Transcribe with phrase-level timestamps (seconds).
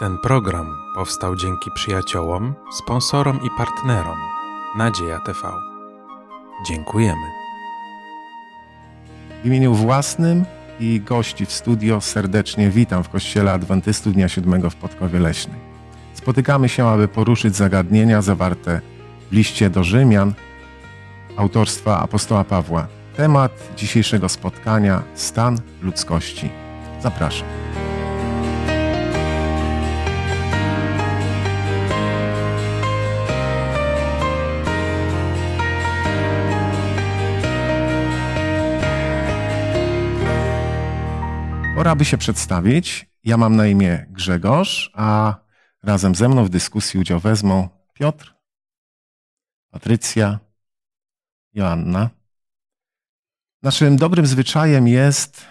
[0.00, 4.18] Ten program powstał dzięki przyjaciołom, sponsorom i partnerom
[4.76, 5.38] Nadzieja TV.
[6.66, 7.26] Dziękujemy.
[9.42, 10.44] W imieniu własnym
[10.80, 15.60] i gości w studio serdecznie witam w Kościele Adwentystów Dnia Siódmego w Podkowie Leśnej.
[16.14, 18.80] Spotykamy się, aby poruszyć zagadnienia zawarte
[19.30, 20.34] w liście do Rzymian
[21.36, 22.86] autorstwa apostoła Pawła.
[23.16, 26.50] Temat dzisiejszego spotkania stan ludzkości.
[27.02, 27.48] Zapraszam.
[41.80, 43.06] Pora by się przedstawić.
[43.24, 45.34] Ja mam na imię Grzegorz, a
[45.82, 48.34] razem ze mną w dyskusji udział wezmą Piotr,
[49.70, 50.38] Patrycja,
[51.52, 52.10] Joanna.
[53.62, 55.44] Naszym dobrym zwyczajem jest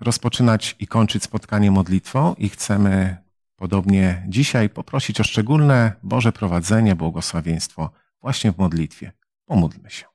[0.00, 3.16] rozpoczynać i kończyć spotkanie modlitwą i chcemy
[3.56, 9.12] podobnie dzisiaj poprosić o szczególne Boże prowadzenie, błogosławieństwo właśnie w modlitwie.
[9.44, 10.06] Pomódlmy się.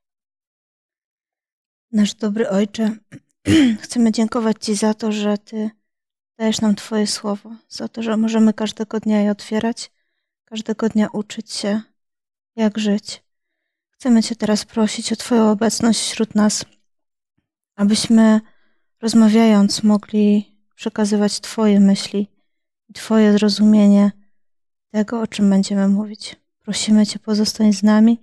[1.92, 2.98] Nasz dobry Ojcze,
[3.82, 5.70] chcemy dziękować Ci za to, że Ty
[6.38, 9.92] dajesz nam Twoje słowo, za to, że możemy każdego dnia je otwierać,
[10.46, 11.82] każdego dnia uczyć się,
[12.56, 13.24] jak żyć.
[13.90, 16.66] Chcemy Cię teraz prosić o Twoją obecność wśród nas,
[17.76, 18.42] abyśmy
[19.02, 22.28] rozmawiając mogli przekazywać Twoje myśli
[22.90, 24.12] i Twoje zrozumienie
[24.92, 26.36] tego, o czym będziemy mówić.
[26.60, 28.20] Prosimy Cię, pozostań z nami,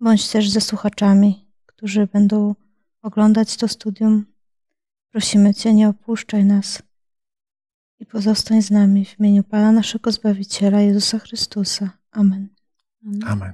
[0.00, 2.54] bądź też ze słuchaczami, którzy będą
[3.02, 4.31] oglądać to studium.
[5.12, 6.82] Prosimy Cię, nie opuszczaj nas
[8.00, 11.90] i pozostań z nami w imieniu Pana naszego Zbawiciela, Jezusa Chrystusa.
[12.12, 12.48] Amen.
[13.06, 13.28] Amen.
[13.28, 13.52] Amen.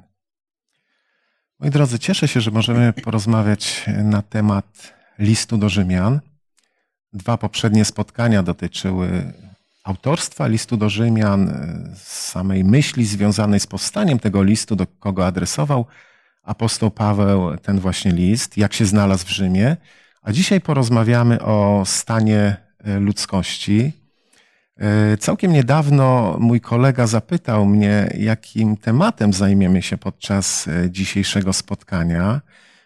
[1.61, 6.21] Moi drodzy, cieszę się, że możemy porozmawiać na temat listu do Rzymian.
[7.13, 9.33] Dwa poprzednie spotkania dotyczyły
[9.85, 11.53] autorstwa listu do Rzymian,
[12.05, 15.87] samej myśli związanej z powstaniem tego listu, do kogo adresował
[16.43, 19.77] apostoł Paweł ten właśnie list, jak się znalazł w Rzymie.
[20.29, 22.57] A dzisiaj porozmawiamy o stanie
[23.01, 23.93] ludzkości.
[25.21, 32.41] Całkiem niedawno mój kolega zapytał mnie, jakim tematem zajmiemy się podczas dzisiejszego spotkania.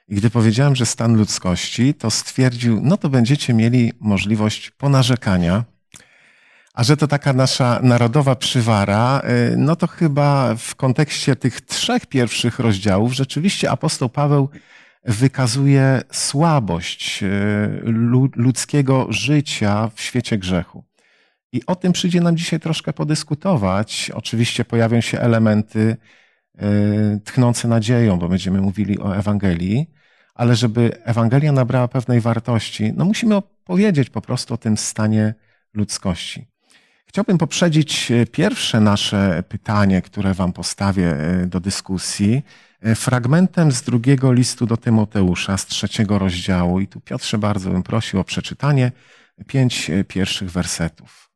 [0.09, 5.65] I gdy powiedziałem, że stan ludzkości, to stwierdził, no to będziecie mieli możliwość ponarzekania.
[6.75, 9.23] A że to taka nasza narodowa przywara,
[9.57, 14.49] no to chyba w kontekście tych trzech pierwszych rozdziałów rzeczywiście apostoł Paweł
[15.05, 17.25] wykazuje słabość
[18.37, 20.85] ludzkiego życia w świecie grzechu.
[21.53, 24.11] I o tym przyjdzie nam dzisiaj troszkę podyskutować.
[24.15, 25.97] Oczywiście pojawią się elementy
[27.25, 29.91] tchnące nadzieją, bo będziemy mówili o Ewangelii,
[30.35, 35.35] ale żeby Ewangelia nabrała pewnej wartości, no musimy opowiedzieć po prostu o tym stanie
[35.75, 36.49] ludzkości.
[37.07, 42.43] Chciałbym poprzedzić pierwsze nasze pytanie, które Wam postawię do dyskusji,
[42.95, 46.81] fragmentem z drugiego listu do Tymoteusza, z trzeciego rozdziału.
[46.81, 48.93] I tu Piotrze bardzo bym prosił o przeczytanie
[49.47, 51.31] pięć pierwszych wersetów.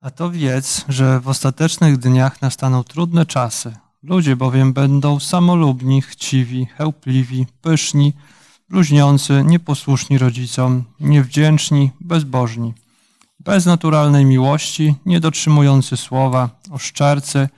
[0.00, 3.76] A to wiedz, że w ostatecznych dniach nastaną trudne czasy.
[4.02, 8.12] Ludzie bowiem będą samolubni, chciwi, chełpliwi, pyszni,
[8.68, 12.74] bluźniący, nieposłuszni rodzicom, niewdzięczni, bezbożni,
[13.40, 17.48] bez naturalnej miłości, niedotrzymujący słowa, oszczercy,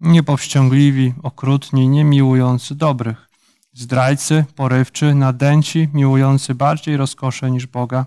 [0.00, 3.28] niepowściągliwi, okrutni, niemiłujący dobrych,
[3.72, 8.06] zdrajcy, porywczy, nadęci, miłujący bardziej rozkosze niż Boga,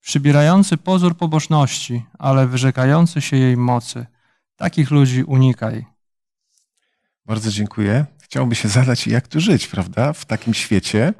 [0.00, 4.06] przybierający pozór pobożności, ale wyrzekający się jej mocy.
[4.56, 5.86] Takich ludzi unikaj.
[7.26, 8.06] Bardzo dziękuję.
[8.22, 11.14] Chciałoby się zadać, jak tu żyć, prawda, w takim świecie,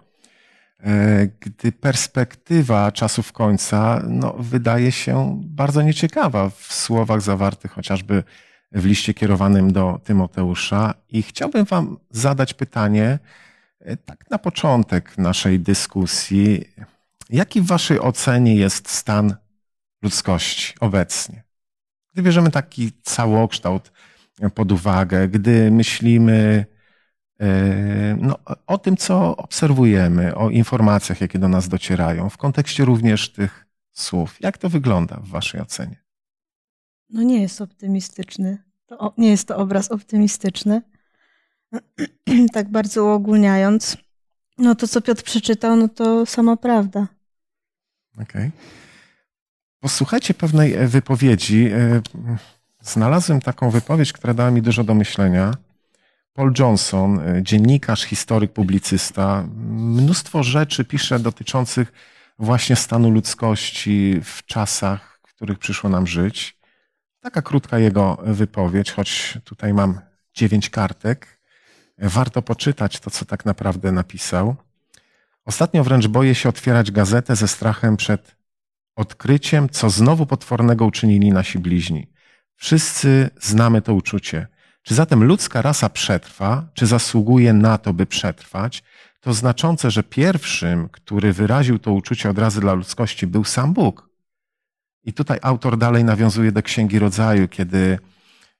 [1.41, 8.25] gdy perspektywa czasów końca no, wydaje się bardzo nieciekawa w słowach zawartych chociażby
[8.73, 10.95] w liście kierowanym do Tymoteusza.
[11.09, 13.19] I chciałbym Wam zadać pytanie,
[14.05, 16.65] tak na początek naszej dyskusji.
[17.31, 19.35] Jaki w Waszej ocenie jest stan
[20.03, 21.43] ludzkości obecnie?
[22.13, 23.93] Gdy bierzemy taki całokształt
[24.55, 26.66] pod uwagę, gdy myślimy
[28.19, 33.66] no, o tym, co obserwujemy, o informacjach, jakie do nas docierają, w kontekście również tych
[33.93, 34.37] słów.
[34.41, 35.97] Jak to wygląda w Waszej ocenie?
[37.12, 38.59] No nie jest optymistyczny.
[38.86, 40.83] To nie jest to obraz optymistyczny.
[42.54, 43.97] tak bardzo uogólniając.
[44.59, 47.09] No to, co Piotr przeczytał, no to sama prawda.
[48.15, 48.24] Okej.
[48.24, 48.51] Okay.
[49.80, 51.71] Posłuchajcie pewnej wypowiedzi.
[52.80, 55.54] Znalazłem taką wypowiedź, która dała mi dużo do myślenia.
[56.33, 61.92] Paul Johnson, dziennikarz, historyk, publicysta, mnóstwo rzeczy pisze dotyczących
[62.39, 66.59] właśnie stanu ludzkości w czasach, w których przyszło nam żyć.
[67.21, 70.01] Taka krótka jego wypowiedź, choć tutaj mam
[70.34, 71.41] dziewięć kartek.
[71.99, 74.57] Warto poczytać to, co tak naprawdę napisał.
[75.45, 78.37] Ostatnio wręcz boję się otwierać gazetę ze strachem przed
[78.97, 82.13] odkryciem, co znowu potwornego uczynili nasi bliźni.
[82.57, 84.47] Wszyscy znamy to uczucie.
[84.83, 88.83] Czy zatem ludzka rasa przetrwa, czy zasługuje na to, by przetrwać?
[89.21, 94.09] To znaczące, że pierwszym, który wyraził to uczucie od razu dla ludzkości, był sam Bóg.
[95.05, 97.99] I tutaj autor dalej nawiązuje do Księgi Rodzaju, kiedy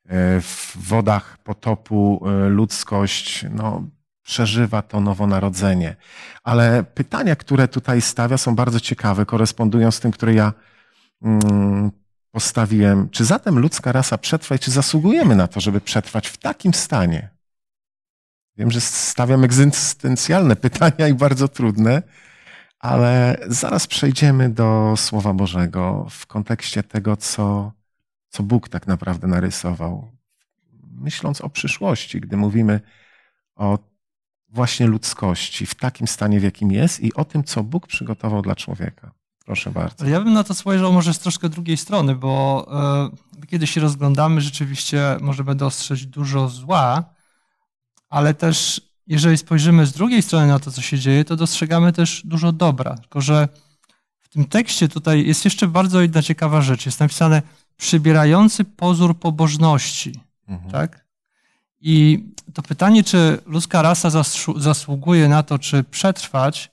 [0.07, 3.83] e, w wodach potopu e, ludzkość no,
[4.23, 5.97] przeżywa to nowonarodzenie.
[6.45, 10.53] Ale pytania, które tutaj stawia, są bardzo ciekawe, korespondują z tym, które ja
[11.23, 11.91] mm,
[12.31, 13.11] postawiłem.
[13.11, 17.29] Czy zatem ludzka rasa przetrwa i czy zasługujemy na to, żeby przetrwać w takim stanie?
[18.57, 22.03] Wiem, że stawiam egzystencjalne pytania i bardzo trudne,
[22.81, 27.73] ale zaraz przejdziemy do Słowa Bożego w kontekście tego, co,
[28.29, 30.11] co Bóg tak naprawdę narysował.
[30.93, 32.81] Myśląc o przyszłości, gdy mówimy
[33.57, 33.79] o
[34.49, 38.57] właśnie ludzkości w takim stanie, w jakim jest i o tym, co Bóg przygotował dla
[38.57, 39.11] człowieka.
[39.45, 40.07] Proszę bardzo.
[40.07, 42.67] Ja bym na to spojrzał może z troszkę drugiej strony, bo
[43.43, 47.05] e, kiedy się rozglądamy, rzeczywiście możemy dostrzec dużo zła,
[48.09, 52.23] ale też jeżeli spojrzymy z drugiej strony na to, co się dzieje, to dostrzegamy też
[52.25, 52.97] dużo dobra.
[52.97, 53.49] Tylko, że
[54.19, 56.87] w tym tekście tutaj jest jeszcze bardzo jedna ciekawa rzecz.
[56.87, 57.43] Jest napisane
[57.77, 60.21] przybierający pozór pobożności.
[60.49, 60.71] Mhm.
[60.71, 61.05] Tak?
[61.81, 62.25] I
[62.55, 64.23] to pytanie, czy ludzka rasa
[64.57, 66.71] zasługuje na to, czy przetrwać,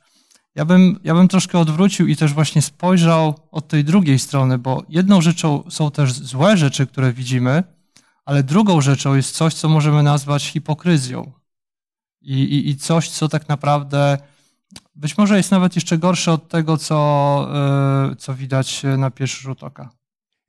[0.56, 4.84] ja bym, ja bym troszkę odwrócił i też właśnie spojrzał od tej drugiej strony, bo
[4.90, 7.64] jedną rzeczą są też złe rzeczy, które widzimy,
[8.26, 11.37] ale drugą rzeczą jest coś, co możemy nazwać hipokryzją.
[12.28, 14.18] I, i, i coś, co tak naprawdę
[14.96, 17.50] być może jest nawet jeszcze gorsze od tego, co,
[18.10, 19.90] yy, co widać na pierwszy rzut oka.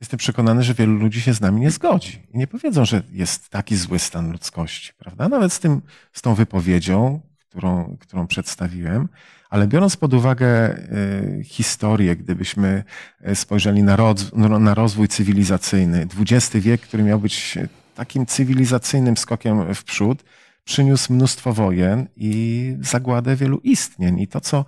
[0.00, 3.48] Jestem przekonany, że wielu ludzi się z nami nie zgodzi i nie powiedzą, że jest
[3.48, 5.28] taki zły stan ludzkości, prawda?
[5.28, 5.82] Nawet z, tym,
[6.12, 9.08] z tą wypowiedzią, którą, którą przedstawiłem,
[9.50, 12.84] ale biorąc pod uwagę y, historię, gdybyśmy
[13.28, 17.58] y, spojrzeli na, roz, na rozwój cywilizacyjny, XX wiek, który miał być
[17.94, 20.24] takim cywilizacyjnym skokiem w przód,
[20.69, 24.20] przyniósł mnóstwo wojen i zagładę wielu istnień.
[24.20, 24.65] I to, co,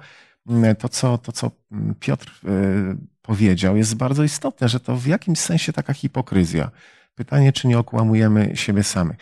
[0.78, 1.50] to, co, to, co
[2.00, 6.70] Piotr y, powiedział, jest bardzo istotne, że to w jakimś sensie taka hipokryzja.
[7.14, 9.16] Pytanie, czy nie okłamujemy siebie samych.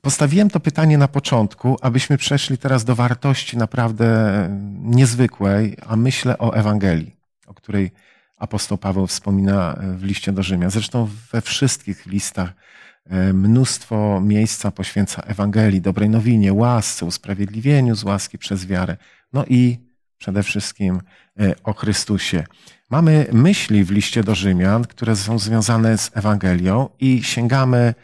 [0.00, 4.48] Postawiłem to pytanie na początku, abyśmy przeszli teraz do wartości naprawdę
[4.80, 7.16] niezwykłej, a myślę o Ewangelii,
[7.46, 7.90] o której
[8.36, 10.70] apostoł Paweł wspomina w liście do Rzymia.
[10.70, 12.52] Zresztą we wszystkich listach
[13.32, 18.96] mnóstwo miejsca poświęca Ewangelii, dobrej nowinie, łasce, usprawiedliwieniu z łaski przez wiarę.
[19.32, 19.78] No i
[20.18, 21.00] przede wszystkim
[21.40, 22.44] e, o Chrystusie.
[22.90, 27.94] Mamy myśli w liście do Rzymian, które są związane z Ewangelią i sięgamy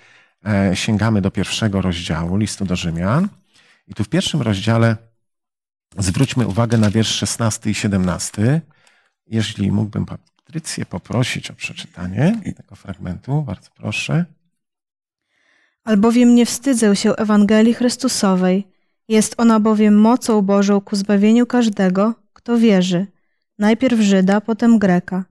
[0.47, 3.29] E, sięgamy do pierwszego rozdziału listu do Rzymian.
[3.87, 4.97] I tu w pierwszym rozdziale
[5.99, 8.61] zwróćmy uwagę na wiersz 16 i 17.
[9.27, 14.25] Jeśli mógłbym Patrycję poprosić o przeczytanie tego fragmentu, bardzo proszę.
[15.89, 18.67] Albowiem nie wstydzę się Ewangelii Chrystusowej.
[19.09, 23.07] Jest ona bowiem mocą Bożą ku zbawieniu każdego, kto wierzy.
[23.59, 25.25] Najpierw Żyda, potem Greka.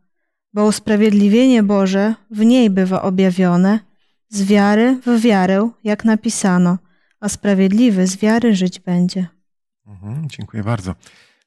[0.54, 3.80] Bo usprawiedliwienie Boże w niej bywa objawione–
[4.30, 6.78] z wiary w wiarę, jak napisano,
[7.20, 9.28] a sprawiedliwy z wiary żyć będzie.
[9.88, 10.96] Mhm, dziękuję bardzo.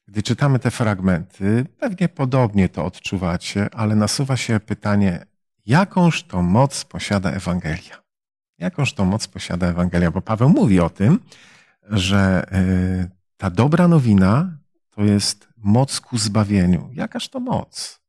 [0.07, 5.25] Gdy czytamy te fragmenty, pewnie podobnie to odczuwacie, ale nasuwa się pytanie,
[5.65, 8.01] jakąż to moc posiada Ewangelia?
[8.61, 10.11] Jakąż to moc posiada Ewangelia?
[10.11, 11.19] Bo Paweł mówi o tym,
[11.83, 14.57] że y, ta dobra nowina
[14.89, 16.89] to jest moc ku zbawieniu.
[16.93, 18.01] Jakaż to moc?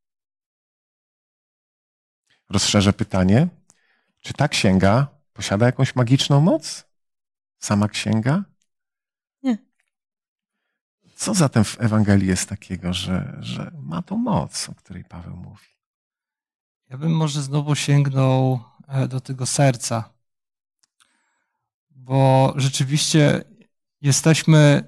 [2.48, 3.48] Rozszerzę pytanie.
[4.20, 6.84] Czy ta księga posiada jakąś magiczną moc?
[7.58, 8.44] Sama księga?
[9.42, 9.58] Nie.
[11.14, 15.66] Co zatem w Ewangelii jest takiego, że, że ma tą moc, o której Paweł mówi?
[16.90, 20.12] Ja bym może znowu sięgnął e, do tego serca,
[22.02, 23.44] bo rzeczywiście
[24.00, 24.84] jesteśmy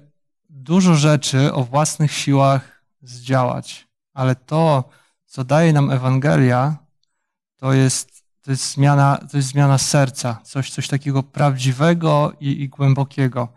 [0.49, 4.89] dużo rzeczy o własnych siłach zdziałać, ale to,
[5.25, 6.77] co daje nam Ewangelia,
[7.57, 12.69] to jest to jest zmiana, to jest zmiana serca, coś, coś takiego prawdziwego i, i
[12.69, 13.47] głębokiego.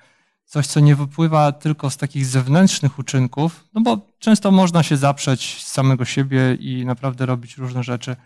[0.44, 5.64] Coś, co nie wypływa tylko z takich zewnętrznych uczynków, no bo często można się zaprzeć
[5.64, 8.16] z samego siebie i naprawdę robić różne rzeczy,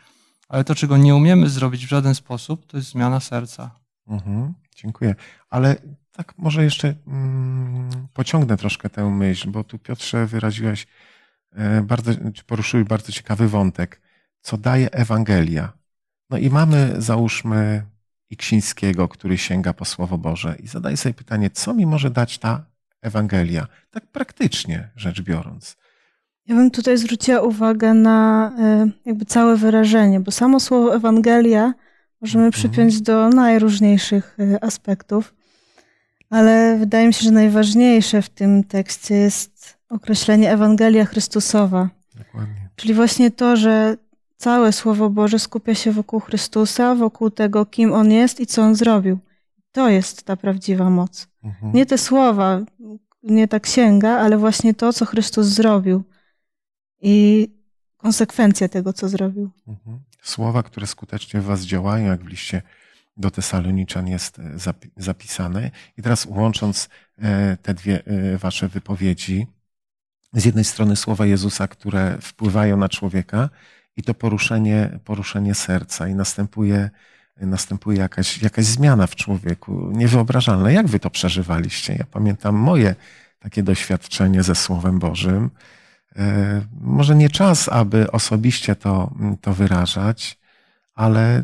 [0.48, 3.70] ale to, czego nie umiemy zrobić w żaden sposób, to jest zmiana serca.
[4.08, 5.14] Mhm, dziękuję.
[5.50, 5.76] Ale
[6.12, 10.86] tak może jeszcze mm, pociągnę troszkę tę myśl, bo tu Piotrze wyraziłeś
[11.52, 12.12] e, bardzo,
[12.46, 14.00] poruszyłeś bardzo ciekawy wątek.
[14.40, 15.72] Co daje Ewangelia?
[16.30, 17.82] No i mamy, załóżmy,
[18.32, 22.64] Iksińskiego, który sięga po Słowo Boże i zadaje sobie pytanie, co mi może dać ta
[23.02, 25.76] Ewangelia, tak praktycznie rzecz biorąc.
[26.46, 31.74] Ja bym tutaj zwróciła uwagę na e, jakby całe wyrażenie, bo samo słowo Ewangelia
[32.22, 32.52] możemy Mhm.
[32.52, 35.34] przypiąć do najróżniejszych e, aspektów,
[36.30, 41.88] ale wydaje mi się, że najważniejsze w tym tekście jest określenie Ewangelia Chrystusowa,
[42.18, 42.68] Dokładnie.
[42.76, 43.96] czyli właśnie to, że
[44.36, 48.74] całe Słowo Boże skupia się wokół Chrystusa, wokół tego, kim On jest i co On
[48.74, 49.18] zrobił.
[49.72, 51.28] To jest ta prawdziwa moc.
[51.44, 51.72] Mhm.
[51.72, 52.60] Nie te słowa,
[53.22, 56.02] nie ta księga, ale właśnie to, co Chrystus zrobił
[57.00, 57.48] i
[57.96, 59.50] konsekwencje tego, co zrobił.
[59.68, 59.98] Mhm.
[60.22, 62.62] Słowa, które skutecznie w Was działają, jak w liście
[63.16, 65.70] do Tesaloniczan jest e, zapi- zapisane.
[65.96, 66.88] I teraz łącząc
[67.18, 69.46] e, te dwie e, Wasze wypowiedzi,
[70.32, 73.48] z jednej strony słowa Jezusa, które wpływają na człowieka,
[73.96, 76.90] i to poruszenie, poruszenie serca, i następuje,
[77.40, 80.70] następuje jakaś, jakaś zmiana w człowieku, niewyobrażalna.
[80.70, 81.96] Jak Wy to przeżywaliście?
[81.98, 82.94] Ja pamiętam moje
[83.38, 85.50] takie doświadczenie ze Słowem Bożym.
[86.16, 90.38] E, Może nie czas, aby osobiście to, to wyrażać,
[90.94, 91.42] ale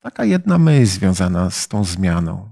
[0.00, 2.50] taka jedna myśl związana z tą zmianą.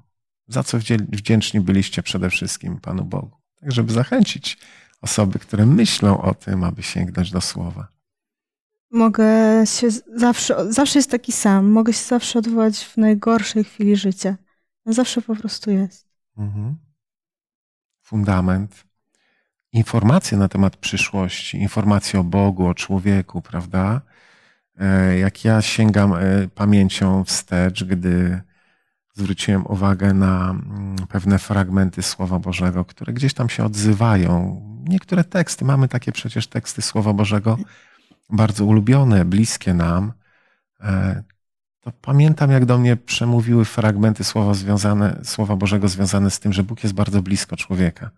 [0.49, 3.37] Za co wdzię- wdzięczni byliście przede wszystkim Panu Bogu.
[3.61, 4.59] Tak, żeby zachęcić
[5.03, 7.89] osoby, które myślą o tym, aby sięgnąć do słowa.
[8.91, 9.27] Mogę
[9.67, 14.37] się zawsze, zawsze jest taki sam, mogę się zawsze odwołać w najgorszej chwili życia.
[14.87, 16.09] Zawsze po prostu jest.
[16.37, 16.77] Mhm.
[18.03, 18.85] Fundament.
[19.73, 24.01] Informacje na temat przyszłości, informacje o Bogu, o człowieku, prawda?
[24.81, 28.41] E, Jak ja sięgam e, pamięcią wstecz, gdy
[29.15, 34.61] zwróciłem uwagę na mm, pewne fragmenty Słowa Bożego, które gdzieś tam się odzywają.
[34.89, 37.59] Niektóre teksty, mamy takie przecież teksty Słowa Bożego
[38.31, 40.13] bardzo ulubione, bliskie nam.
[40.81, 41.23] E,
[41.81, 46.63] To pamiętam, jak do mnie przemówiły fragmenty Słowa, związane, Słowa Bożego związane z tym, że
[46.63, 48.11] Bóg jest bardzo blisko człowieka.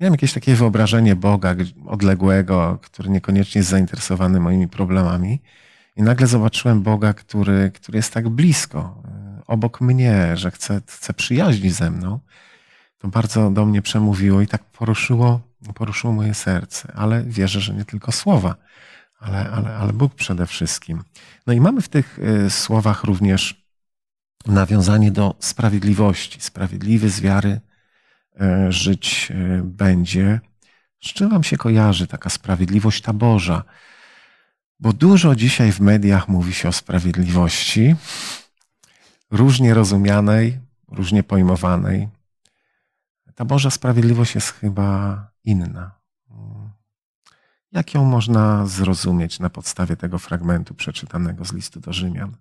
[0.00, 1.54] Miałem jakieś takie wyobrażenie Boga
[1.86, 5.40] odległego, który niekoniecznie jest zainteresowany moimi problemami.
[5.96, 11.14] I nagle zobaczyłem Boga, który, który jest tak blisko, e, obok mnie, że chce, chce
[11.14, 12.20] przyjaźni ze mną.
[12.98, 15.40] To bardzo do mnie przemówiło i tak poruszyło,
[15.74, 16.92] poruszyło moje serce.
[16.94, 18.54] Ale wierzę, że nie tylko słowa,
[19.18, 21.02] ale, ale, ale Bóg przede wszystkim.
[21.46, 23.66] No i mamy w tych e, słowach również
[24.46, 26.40] nawiązanie do sprawiedliwości.
[26.40, 27.60] Sprawiedliwy z wiary
[28.68, 30.40] żyć e, będzie.
[31.04, 33.64] Z czym wam się kojarzy taka sprawiedliwość ta Boża?
[34.80, 37.96] Bo dużo dzisiaj w mediach mówi się o sprawiedliwości,
[39.30, 42.08] różnie rozumianej, różnie pojmowanej.
[43.34, 46.00] Ta Boża sprawiedliwość jest chyba inna.
[47.72, 52.36] Jak ją można zrozumieć na podstawie tego fragmentu przeczytanego z listu do Rzymian?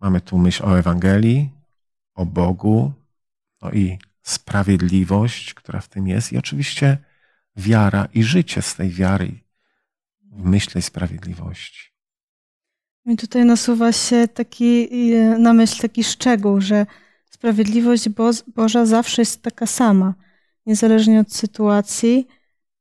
[0.00, 1.50] Mamy tu myśl o Ewangelii,
[2.14, 2.92] o Bogu,
[3.62, 6.98] no i sprawiedliwość, która w tym jest, i oczywiście
[7.56, 9.32] wiara i życie z tej wiary
[10.22, 11.94] w myśl tej sprawiedliwości.
[13.06, 16.86] I tutaj nasuwa się taki, e, na myśl taki szczegół, że
[17.30, 20.14] sprawiedliwość Bo Boża zawsze jest taka sama.
[20.66, 22.26] Niezależnie od sytuacji,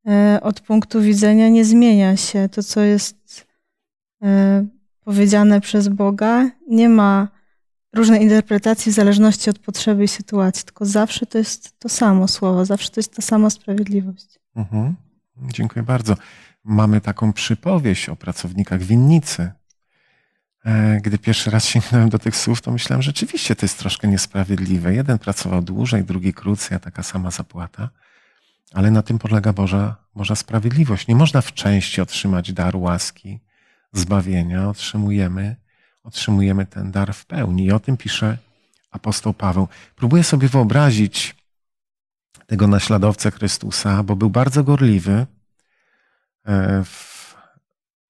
[0.07, 2.49] e, od punktu widzenia nie zmienia się.
[2.49, 3.47] To, co jest
[4.23, 4.65] e,
[5.05, 7.27] powiedziane przez Boga, nie ma
[7.93, 12.65] różnej interpretacji w zależności od potrzeby i sytuacji, tylko zawsze to jest to samo słowo,
[12.65, 14.39] zawsze to jest ta sama sprawiedliwość.
[14.55, 14.95] Mhm.
[15.37, 16.15] Dziękuję bardzo.
[16.63, 19.51] Mamy taką przypowieść o pracownikach winnicy.
[20.65, 24.07] E, Gdy pierwszy raz sięgnąłem do tych słów, to myślałem, że rzeczywiście to jest troszkę
[24.07, 24.93] niesprawiedliwe.
[24.93, 27.89] Jeden pracował dłużej, drugi krócej, a taka sama zapłata.
[28.73, 31.07] Ale na tym polega Boża, Boża sprawiedliwość.
[31.07, 33.39] Nie można w części otrzymać daru łaski,
[33.93, 34.69] zbawienia.
[34.69, 35.55] Otrzymujemy,
[36.03, 37.65] otrzymujemy ten dar w pełni.
[37.65, 38.37] I o tym pisze
[38.91, 39.67] apostoł Paweł.
[39.95, 41.35] Próbuję sobie wyobrazić
[42.47, 45.25] tego naśladowcę Chrystusa, bo był bardzo gorliwy
[46.45, 47.35] e, w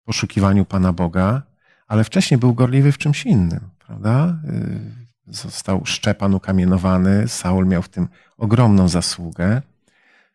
[0.03, 1.41] poszukiwaniu Pana Boga,
[1.87, 4.37] ale wcześniej był gorliwy w czymś innym, prawda?
[4.49, 8.07] Y, Został Szczepan ukamienowany, Saul miał w tym
[8.37, 9.61] ogromną zasługę.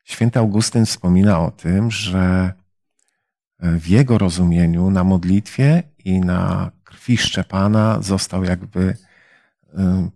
[0.04, 2.52] Święty Augustyn wspomina o tym, że
[3.60, 8.96] w jego rozumieniu na modlitwie i na krwi Szczepana został jakby y,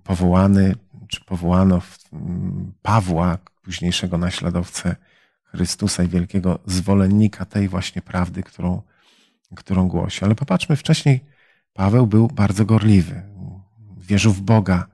[0.04, 0.74] powołany,
[1.08, 4.96] czy powołano m, Pawła, późniejszego naśladowcę
[5.44, 8.82] Chrystusa i wielkiego zwolennika tej właśnie prawdy, którą,
[9.56, 10.24] którą głosi.
[10.24, 11.24] Ale popatrzmy, wcześniej
[11.72, 13.22] Paweł był bardzo gorliwy,
[13.96, 14.86] wierzył w Boga,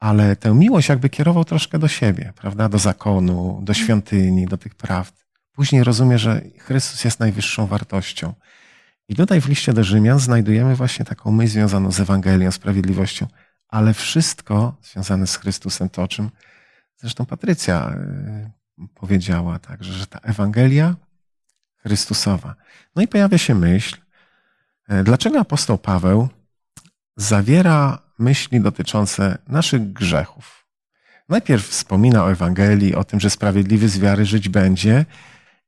[0.00, 2.68] ale tę miłość jakby kierował troszkę do siebie, prawda?
[2.68, 5.24] Do zakonu, do świątyni, do tych prawd.
[5.52, 8.34] Później rozumie, że Chrystus jest najwyższą wartością.
[9.08, 13.26] I tutaj w liście do Rzymian znajdujemy właśnie taką myśl związaną z Ewangelią, sprawiedliwością,
[13.68, 16.30] ale wszystko związane z Chrystusem, to o czym
[16.96, 17.96] zresztą Patrycja
[18.78, 20.94] y, powiedziała, także, że ta Ewangelia
[21.76, 22.54] Chrystusowa.
[22.96, 23.96] No i pojawia się myśl,
[24.92, 26.28] y, dlaczego apostoł Paweł
[27.16, 30.66] zawiera myśli dotyczące naszych grzechów.
[31.28, 35.04] Najpierw wspomina o Ewangelii, o tym, że sprawiedliwy z wiary żyć będzie,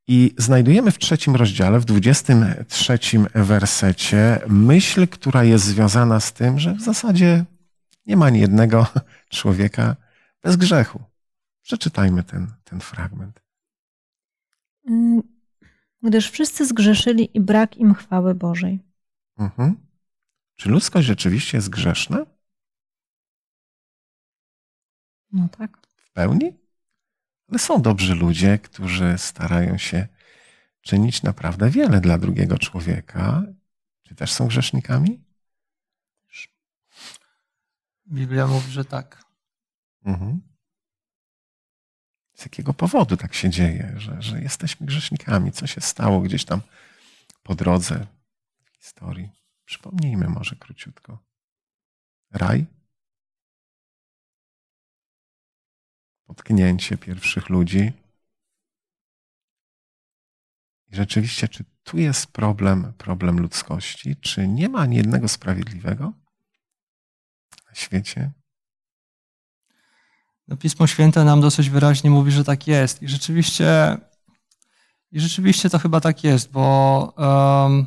[0.09, 6.59] i znajdujemy w trzecim rozdziale, w dwudziestym trzecim wersecie, myśl, która jest związana z tym,
[6.59, 7.45] że w zasadzie
[8.07, 8.87] nie ma ani jednego
[9.29, 9.97] człowieka
[10.43, 11.03] bez grzechu.
[11.63, 13.43] Przeczytajmy ten, ten fragment.
[14.89, 15.23] Mm,
[16.03, 18.81] gdyż wszyscy zgrzeszyli i brak im chwały Bożej.
[19.39, 19.77] Mhm.
[20.57, 22.27] Czy ludzkość rzeczywiście jest grzeszna?
[25.33, 25.87] No tak.
[25.97, 26.66] W pełni?
[27.49, 30.09] Ale są dobrzy ludzie, którzy starają się
[30.81, 33.43] czynić naprawdę wiele dla drugiego człowieka.
[34.03, 35.25] Czy też są grzesznikami?
[38.09, 39.25] Biblia mówi, że tak.
[40.05, 40.41] Mhm.
[42.35, 45.53] Z jakiego powodu tak się dzieje, że, że jesteśmy grzesznikami?
[45.53, 46.61] Co się stało gdzieś tam
[47.43, 48.07] po drodze
[48.65, 49.31] w historii?
[49.65, 51.19] Przypomnijmy może króciutko.
[52.31, 52.67] Raj?
[56.26, 57.92] Potknięcie pierwszych ludzi.
[60.92, 64.16] I rzeczywiście, czy tu jest problem, problem ludzkości?
[64.16, 66.12] Czy nie ma ani jednego sprawiedliwego
[67.68, 68.33] na świecie?
[70.49, 73.02] No, Pismo Święte nam dosyć wyraźnie mówi, że tak jest.
[73.02, 73.99] I rzeczywiście,
[75.12, 77.87] i rzeczywiście to chyba tak jest, bo um,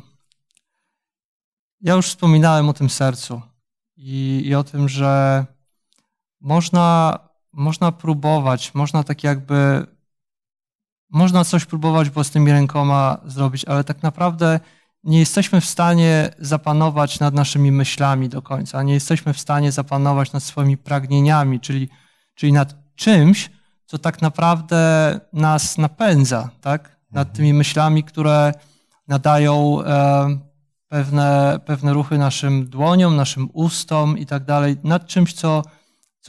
[1.80, 3.42] ja już wspominałem o tym sercu
[3.96, 5.44] i, i o tym, że
[6.40, 7.18] można
[7.52, 9.86] można próbować, można tak jakby,
[11.10, 14.60] można coś próbować własnymi rękoma zrobić, ale tak naprawdę
[15.04, 20.32] nie jesteśmy w stanie zapanować nad naszymi myślami do końca, nie jesteśmy w stanie zapanować
[20.32, 21.88] nad swoimi pragnieniami, czyli,
[22.34, 23.50] czyli nad czymś,
[23.86, 27.00] co tak naprawdę nas napędza, tak?
[27.10, 27.36] Nad mhm.
[27.36, 28.52] tymi myślami, które
[29.08, 30.38] nadają e,
[30.88, 35.62] pewne, pewne ruchy naszym dłoniom, naszym ustom i tak dalej, nad czymś, co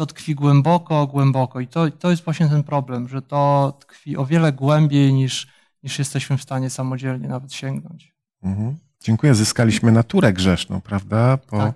[0.01, 1.59] co tkwi głęboko, głęboko.
[1.59, 5.47] I to, to jest właśnie ten problem, że to tkwi o wiele głębiej niż,
[5.83, 8.13] niż jesteśmy w stanie samodzielnie nawet sięgnąć.
[8.43, 8.77] Mhm.
[9.03, 9.35] Dziękuję.
[9.35, 11.37] Zyskaliśmy naturę grzeszną, prawda?
[11.37, 11.75] Po, tak.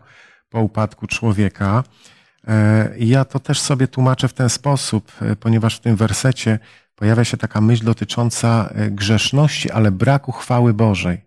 [0.50, 1.84] po upadku człowieka.
[2.48, 6.60] E, ja to też sobie tłumaczę w ten sposób, e, ponieważ w tym wersecie
[6.96, 11.22] pojawia się taka myśl dotycząca e, grzeszności, ale braku chwały Bożej,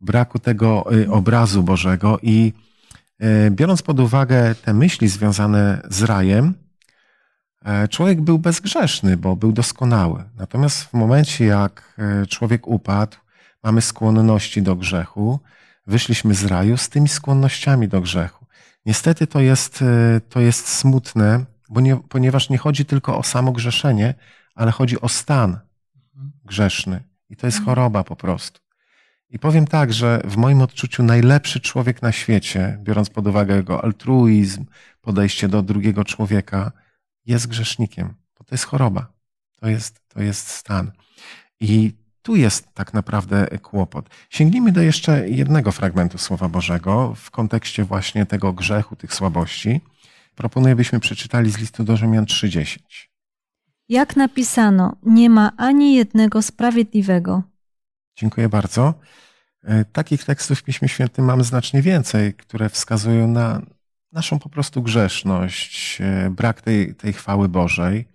[0.00, 2.52] braku tego obrazu Bożego i
[3.50, 6.54] biorąc pod uwagę te myśli związane z rajem,
[7.64, 10.24] e, człowiek był bezgrzeszny, bo był doskonały.
[10.36, 13.16] Natomiast w momencie, jak e, człowiek upadł,
[13.62, 15.40] mamy skłonności do grzechu,
[15.86, 18.46] wyszliśmy z raju z tymi skłonnościami do grzechu.
[18.86, 19.84] Niestety to jest,
[20.28, 24.14] to jest smutne, bo nie, ponieważ nie chodzi tylko o samo grzeszenie,
[24.54, 25.58] ale chodzi o stan
[26.44, 27.02] grzeszny.
[27.30, 27.76] I to jest mhm.
[27.76, 28.60] choroba po prostu.
[29.30, 33.84] I powiem tak, że w moim odczuciu najlepszy człowiek na świecie, biorąc pod uwagę jego
[33.84, 34.64] altruizm,
[35.00, 36.72] podejście do drugiego człowieka,
[37.26, 38.14] jest grzesznikiem.
[38.38, 39.12] Bo to jest choroba.
[39.56, 40.92] To jest, to jest stan.
[41.60, 44.10] I tu jest tak naprawdę kłopot.
[44.30, 49.80] Sięgnijmy do jeszcze jednego fragmentu Słowa Bożego w kontekście właśnie tego grzechu, tych słabości.
[50.34, 52.78] Proponuję, byśmy przeczytali z listu do Rzymian 3:10.
[53.88, 57.42] Jak napisano, nie ma ani jednego sprawiedliwego.
[58.16, 58.94] Dziękuję bardzo.
[59.64, 63.62] E, takich tekstów w Piśmie Świętym mamy znacznie więcej, które wskazują na
[64.12, 68.08] naszą po prostu grzeszność, e, brak tej, tej chwały Bożej.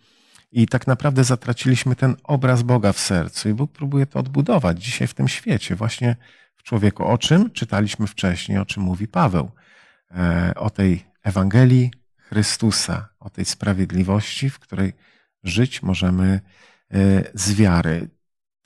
[0.51, 3.49] I tak naprawdę zatraciliśmy ten obraz Boga w sercu.
[3.49, 6.15] I Bóg próbuje to odbudować dzisiaj w tym świecie, właśnie
[6.55, 7.05] w człowieku.
[7.05, 9.51] O czym czytaliśmy wcześniej, o czym mówi Paweł.
[10.11, 14.93] E, o tej Ewangelii Chrystusa, o tej sprawiedliwości, w której
[15.43, 16.39] żyć możemy
[17.33, 18.09] z wiary.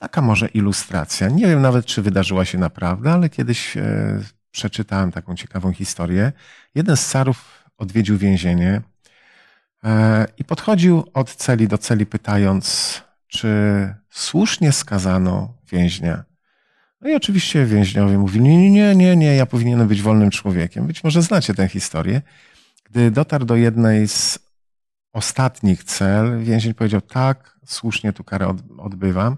[0.00, 1.28] Taka może ilustracja.
[1.28, 6.32] Nie wiem nawet, czy wydarzyła się naprawdę, ale kiedyś e, przeczytałem taką ciekawą historię.
[6.74, 8.82] Jeden z carów odwiedził więzienie
[9.84, 13.48] e, i podchodził od celi do celi, pytając, czy
[14.10, 16.24] słusznie skazano więźnia.
[17.00, 20.86] No i oczywiście więźniowie mówili, nie, nie, nie, nie, ja powinienem być wolnym człowiekiem.
[20.86, 22.22] Być może znacie tę historię.
[22.84, 24.38] Gdy dotarł do jednej z
[25.12, 29.36] ostatnich cel, więzień powiedział, tak, słusznie tu karę odbywam.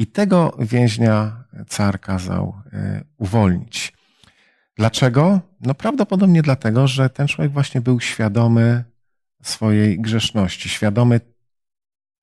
[0.00, 3.92] I tego więźnia car kazał e, uwolnić.
[4.76, 5.40] Dlaczego?
[5.60, 8.84] No prawdopodobnie dlatego, że ten człowiek właśnie był świadomy
[9.42, 11.20] swojej grzeszności, świadomy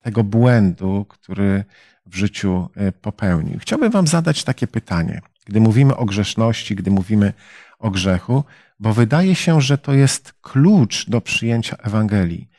[0.01, 1.63] tego błędu, który
[2.05, 3.59] w życiu e, popełnił.
[3.59, 7.33] Chciałbym Wam zadać takie pytanie, gdy mówimy o grzeszności, gdy mówimy
[7.79, 8.43] o grzechu,
[8.79, 12.49] bo wydaje się, że to jest klucz do przyjęcia Ewangelii.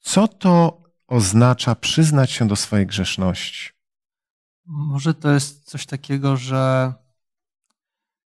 [0.00, 3.81] Co to oznacza przyznać się do swojej grzeszności?
[4.74, 6.92] Może to jest coś takiego, że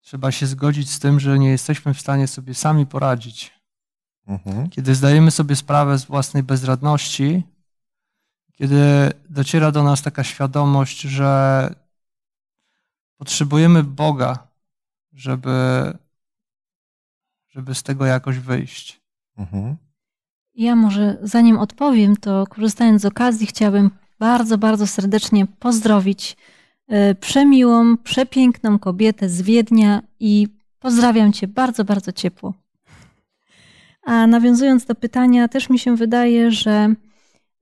[0.02, 3.54] trzeba się zgodzić z tym, że nie jesteśmy w stanie sobie sami poradzić.
[4.28, 4.69] Mhm.
[4.69, 7.43] Kiedy zdajemy sobie sprawę z własnej bezradności,
[8.54, 11.75] kiedy dociera do nas taka świadomość, że
[13.17, 14.47] potrzebujemy Boga,
[15.13, 15.93] żeby,
[17.49, 19.02] żeby z tego jakoś wyjść.
[19.38, 19.78] Mhm.
[20.56, 26.38] Ja może zanim odpowiem, to korzystając z okazji, chciałabym bardzo, bardzo serdecznie pozdrowić
[26.88, 30.47] e, przemiłą, przepiękną kobietę z Wiednia i
[30.79, 32.53] pozdrawiam Cię bardzo, bardzo ciepło.
[34.03, 36.95] A nawiązując do pytania, też mi się wydaje, że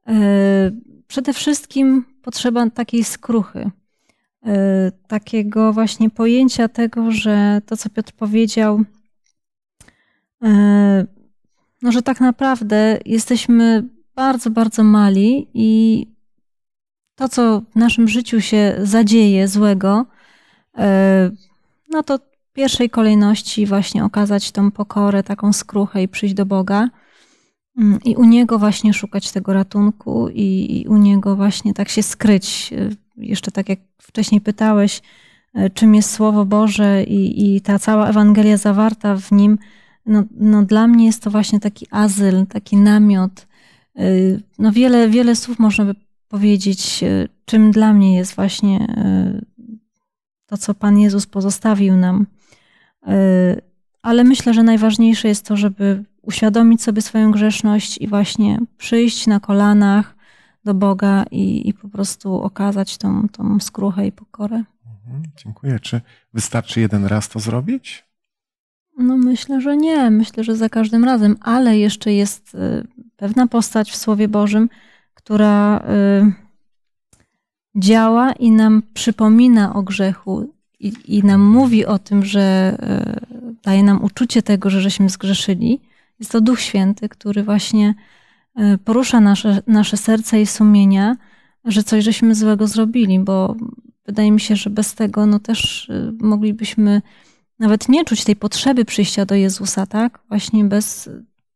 [0.07, 0.71] e,
[1.07, 3.71] przede wszystkim potrzeba takiej skruchy,
[4.45, 8.83] e, takiego właśnie pojęcia tego, że to, co Piotr powiedział,
[11.81, 13.83] no, że tak naprawdę jesteśmy
[14.15, 16.07] bardzo, bardzo mali i
[17.17, 20.05] to, co w naszym życiu się zadzieje złego,
[20.77, 21.31] e,
[21.89, 26.89] no to w pierwszej kolejności właśnie okazać tą pokorę, taką skruchę i przyjść do Boga
[27.77, 32.03] mm, i u Niego właśnie szukać tego ratunku i, i u Niego właśnie tak się
[32.03, 32.73] skryć.
[32.73, 35.01] E, jeszcze tak jak wcześniej pytałeś,
[35.53, 39.57] e, czym jest Słowo Boże i, i ta cała Ewangelia zawarta w nim,
[40.05, 43.47] no, no dla mnie jest to właśnie taki azyl, taki namiot.
[44.59, 45.95] No wiele, wiele słów można by
[46.27, 49.41] powiedzieć, e, czym dla mnie jest właśnie e,
[50.45, 52.25] to, co Pan Jezus pozostawił nam.
[53.07, 53.17] E,
[54.01, 59.39] ale myślę, że najważniejsze jest to, żeby uświadomić sobie swoją grzeszność i właśnie przyjść na
[59.39, 60.15] kolanach
[60.65, 64.63] do Boga i, i po prostu okazać tą, tą skruchę i pokorę.
[64.85, 65.79] Mhm, dziękuję.
[65.79, 66.01] Czy
[66.33, 68.05] wystarczy jeden raz to zrobić?
[68.97, 70.09] No myślę, że nie.
[70.09, 72.57] Myślę, że za każdym razem, ale jeszcze jest
[73.17, 74.69] pewna postać w Słowie Bożym,
[75.27, 76.33] która y,
[77.75, 82.77] działa i nam przypomina o grzechu i, i nam mówi o tym, że
[83.49, 85.81] y, daje nam uczucie tego, że żeśmy zgrzeszyli.
[86.19, 87.95] Jest to Duch Święty, który właśnie
[88.59, 91.15] y, porusza nasze, nasze serce i sumienia,
[91.65, 93.55] że coś żeśmy złego zrobili, bo
[94.05, 97.01] wydaje mi się, że bez tego no też moglibyśmy
[97.59, 100.19] nawet nie czuć tej potrzeby przyjścia do Jezusa, tak?
[100.29, 101.09] Właśnie bez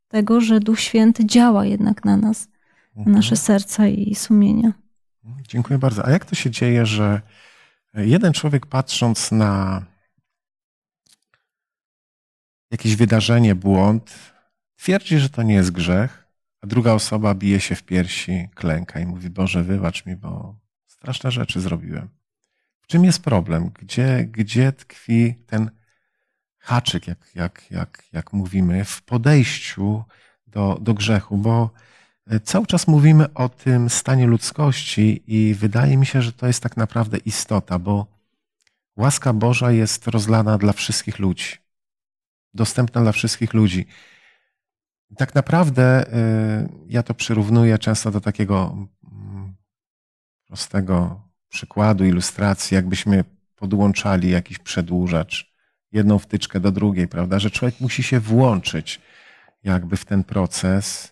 [0.08, 2.52] tego, że Duch Święty działa jednak na nas
[2.96, 3.16] mhm.
[3.16, 4.74] nasze serca i sumienia.
[5.48, 6.06] Dziękuję bardzo.
[6.06, 7.22] A jak to się dzieje, że
[7.94, 9.86] jeden człowiek patrząc na
[12.72, 14.34] jakieś wydarzenie, błąd,
[14.76, 16.28] twierdzi, że to nie jest grzech,
[16.62, 21.32] a druga osoba bije się w piersi, klęka i mówi: Boże, wybacz mi, bo straszne
[21.32, 22.10] rzeczy zrobiłem.
[22.82, 23.72] W czym jest problem?
[23.80, 25.72] Gdzie, gdzie tkwi ten
[26.58, 30.04] haczyk, jak, jak, jak, jak mówimy, w podejściu
[30.48, 31.38] do, do grzechu?
[31.38, 31.72] Bo
[32.40, 36.78] Cały czas mówimy o tym stanie ludzkości i wydaje mi się, że to jest tak
[36.78, 38.08] naprawdę istota, bo
[38.98, 41.58] łaska Boża jest rozlana dla wszystkich ludzi,
[42.54, 43.86] dostępna dla wszystkich ludzi.
[45.18, 49.56] Tak naprawdę y, ja to przyrównuję często do takiego mm,
[50.48, 53.24] prostego przykładu, ilustracji, jakbyśmy
[53.56, 55.54] podłączali jakiś przedłużacz,
[55.92, 57.40] jedną wtyczkę do drugiej, prawda?
[57.40, 59.02] Że człowiek musi się włączyć
[59.64, 61.11] jakby w ten proces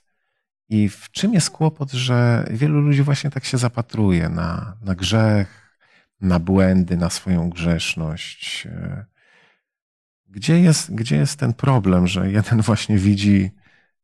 [0.69, 5.79] i w czym jest kłopot, że wielu ludzi właśnie tak się zapatruje na, na grzech,
[6.21, 8.67] na błędy, na swoją grzeszność.
[10.27, 13.51] Gdzie jest, gdzie jest ten problem, że jeden właśnie widzi,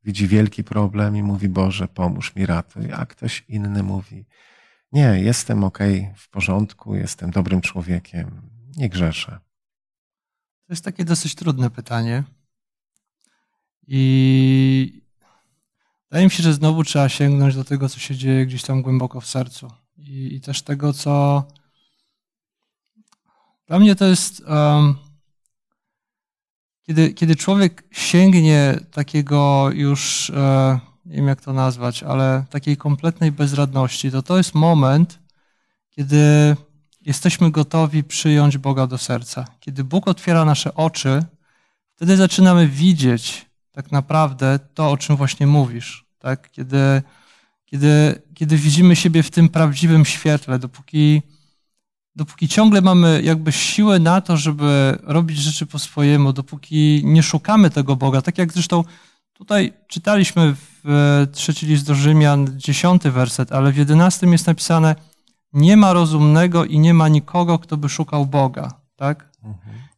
[0.04, 4.26] widzi wielki problem i mówi: Boże, pomóż mi, ratuj, a ktoś inny mówi:
[4.92, 5.80] Nie, jestem ok,
[6.16, 8.42] w porządku, jestem dobrym człowiekiem,
[8.78, 9.32] nie grzeszę.
[10.68, 12.24] To jest takie dosyć trudne pytanie.
[13.88, 15.05] I
[16.16, 19.22] Wydaje mi się, że znowu trzeba sięgnąć do tego, co się dzieje gdzieś tam głęboko
[19.22, 19.72] w sercu.
[19.98, 21.44] I, i też tego, co.
[23.68, 24.40] Dla mnie to jest.
[24.48, 24.96] Um,
[26.82, 33.32] kiedy, kiedy człowiek sięgnie takiego już, e, nie wiem jak to nazwać, ale takiej kompletnej
[33.32, 35.20] bezradności, to to jest moment,
[35.90, 36.56] kiedy
[37.02, 39.46] jesteśmy gotowi przyjąć Boga do serca.
[39.60, 41.24] Kiedy Bóg otwiera nasze oczy,
[41.96, 46.52] wtedy zaczynamy widzieć tak naprawdę to, o czym właśnie mówisz tak?
[46.52, 47.02] Kiedy,
[47.66, 51.22] kiedy, kiedy widzimy siebie w tym prawdziwym świetle, dopóki,
[52.16, 57.70] dopóki ciągle mamy jakby siłę na to, żeby robić rzeczy po swojemu, dopóki nie szukamy
[57.70, 58.84] tego Boga, tak jak zresztą
[59.38, 64.96] Tutaj czytaliśmy w e, trzeci list do Rzymian, dziesiąty werset, ale w jedenastym jest napisane
[65.54, 68.72] nie ma rozumnego i nie ma nikogo, kto by szukał Boga.
[68.96, 69.30] Tak?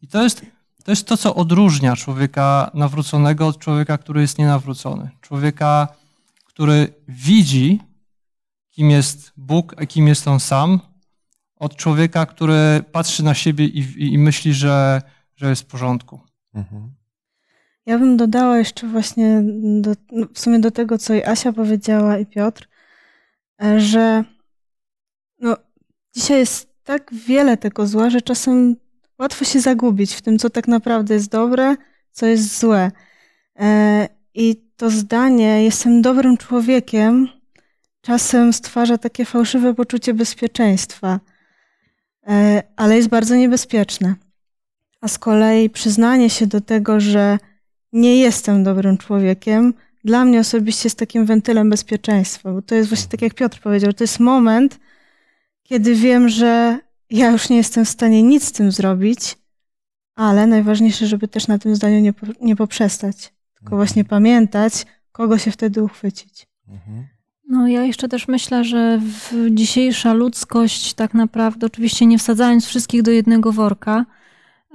[0.01, 0.45] I to jest,
[0.83, 5.09] to jest to, co odróżnia człowieka nawróconego od człowieka, który jest nienawrócony.
[5.21, 5.87] Człowieka,
[6.57, 7.79] który widzi,
[8.69, 10.79] kim jest Bóg, a kim jest on sam,
[11.55, 15.01] od człowieka, który patrzy na siebie i, i, i myśli, że,
[15.35, 16.19] że jest w porządku.
[16.53, 16.93] Mhm.
[17.85, 19.43] Ja bym dodała jeszcze właśnie
[19.81, 22.67] do, no, w sumie do tego, co i Asia powiedziała, i Piotr,
[23.63, 24.23] e, że
[25.39, 25.57] no,
[26.15, 28.75] dzisiaj jest tak wiele tego zła, że czasem
[29.19, 31.75] łatwo się zagubić w tym, co tak naprawdę jest dobre,
[32.11, 32.91] co jest złe.
[33.59, 37.29] E, I to zdanie, jestem dobrym człowiekiem,
[38.01, 41.19] czasem stwarza takie fałszywe poczucie bezpieczeństwa,
[42.27, 44.15] e, ale jest bardzo niebezpieczne.
[45.01, 47.37] A z kolei przyznanie się do tego, że
[47.93, 53.09] nie jestem dobrym człowiekiem, dla mnie osobiście jest takim wentylem bezpieczeństwa, bo to jest właśnie
[53.09, 54.79] tak, jak Piotr powiedział, to jest moment,
[55.63, 59.37] kiedy wiem, że ja już nie jestem w stanie nic z tym zrobić,
[60.15, 63.36] ale najważniejsze, żeby też na tym zdaniu nie, nie poprzestać,
[63.67, 66.47] tylko właśnie pamiętać, kogo się wtedy uchwycić.
[66.67, 67.07] Mhm.
[67.49, 73.01] No ja jeszcze też myślę, że w dzisiejsza ludzkość tak naprawdę, oczywiście nie wsadzając wszystkich
[73.01, 74.05] do jednego worka,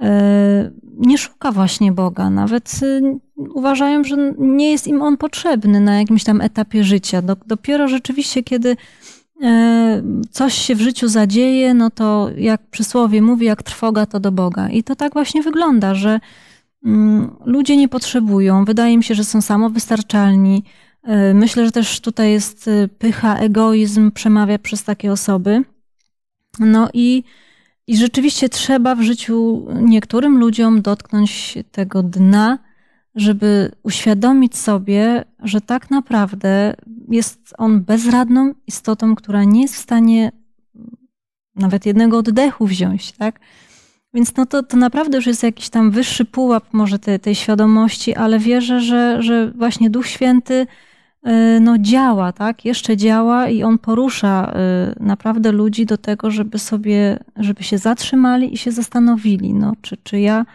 [0.01, 2.29] e, nie szuka właśnie Boga.
[2.29, 7.21] Nawet e, uważają, że nie jest im On potrzebny na jakimś tam etapie życia.
[7.45, 8.77] Dopiero rzeczywiście, kiedy
[9.41, 14.31] e, coś się w życiu zadzieje, no to jak przysłowie mówi, jak trwoga, to do
[14.31, 14.69] Boga.
[14.69, 16.19] I to tak właśnie wygląda, że
[17.45, 20.63] ludzie nie potrzebują, wydaje mi się, że są samowystarczalni,
[21.03, 25.63] E, myślę, że też tutaj jest e, pycha, egoizm przemawia przez takie osoby.
[26.59, 27.23] No i,
[27.87, 32.59] i rzeczywiście trzeba w życiu niektórym ludziom dotknąć tego dna,
[33.15, 36.73] żeby uświadomić sobie, że tak naprawdę
[37.09, 40.31] jest on bezradną istotą, która nie jest w stanie
[41.55, 43.39] nawet jednego oddechu wziąć, tak?
[44.13, 48.15] Więc no to, to naprawdę już jest jakiś tam wyższy pułap może tej, tej świadomości,
[48.15, 50.67] ale wierzę, że, że właśnie Duch Święty
[51.27, 52.65] Y, no działa, tak?
[52.65, 54.53] Jeszcze działa i on porusza
[54.99, 59.97] y, naprawdę ludzi do tego, żeby sobie, żeby się zatrzymali i się zastanowili, no, czy,
[59.97, 60.45] czy ja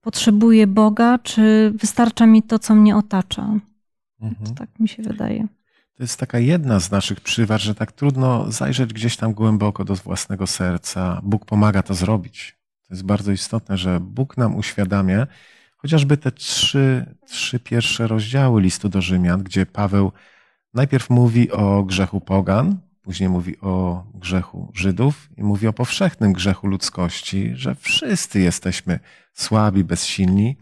[0.00, 3.60] potrzebuję Boga, czy wystarcza mi to, co mnie otacza.
[4.20, 4.54] Mhm.
[4.54, 5.46] tak mi się wydaje.
[5.96, 9.94] To jest taka jedna z naszych przywar, że tak trudno zajrzeć gdzieś tam głęboko do
[9.94, 11.20] własnego serca.
[11.22, 12.56] Bóg pomaga to zrobić.
[12.88, 15.26] To jest bardzo istotne, że Bóg nam uświadamia,
[15.86, 20.12] Chociażby te trzy, trzy pierwsze rozdziały listu do Rzymian, gdzie Paweł
[20.74, 26.66] najpierw mówi o grzechu pogan, później mówi o grzechu Żydów i mówi o powszechnym grzechu
[26.66, 29.00] ludzkości, że wszyscy jesteśmy
[29.34, 30.56] słabi, bezsilni.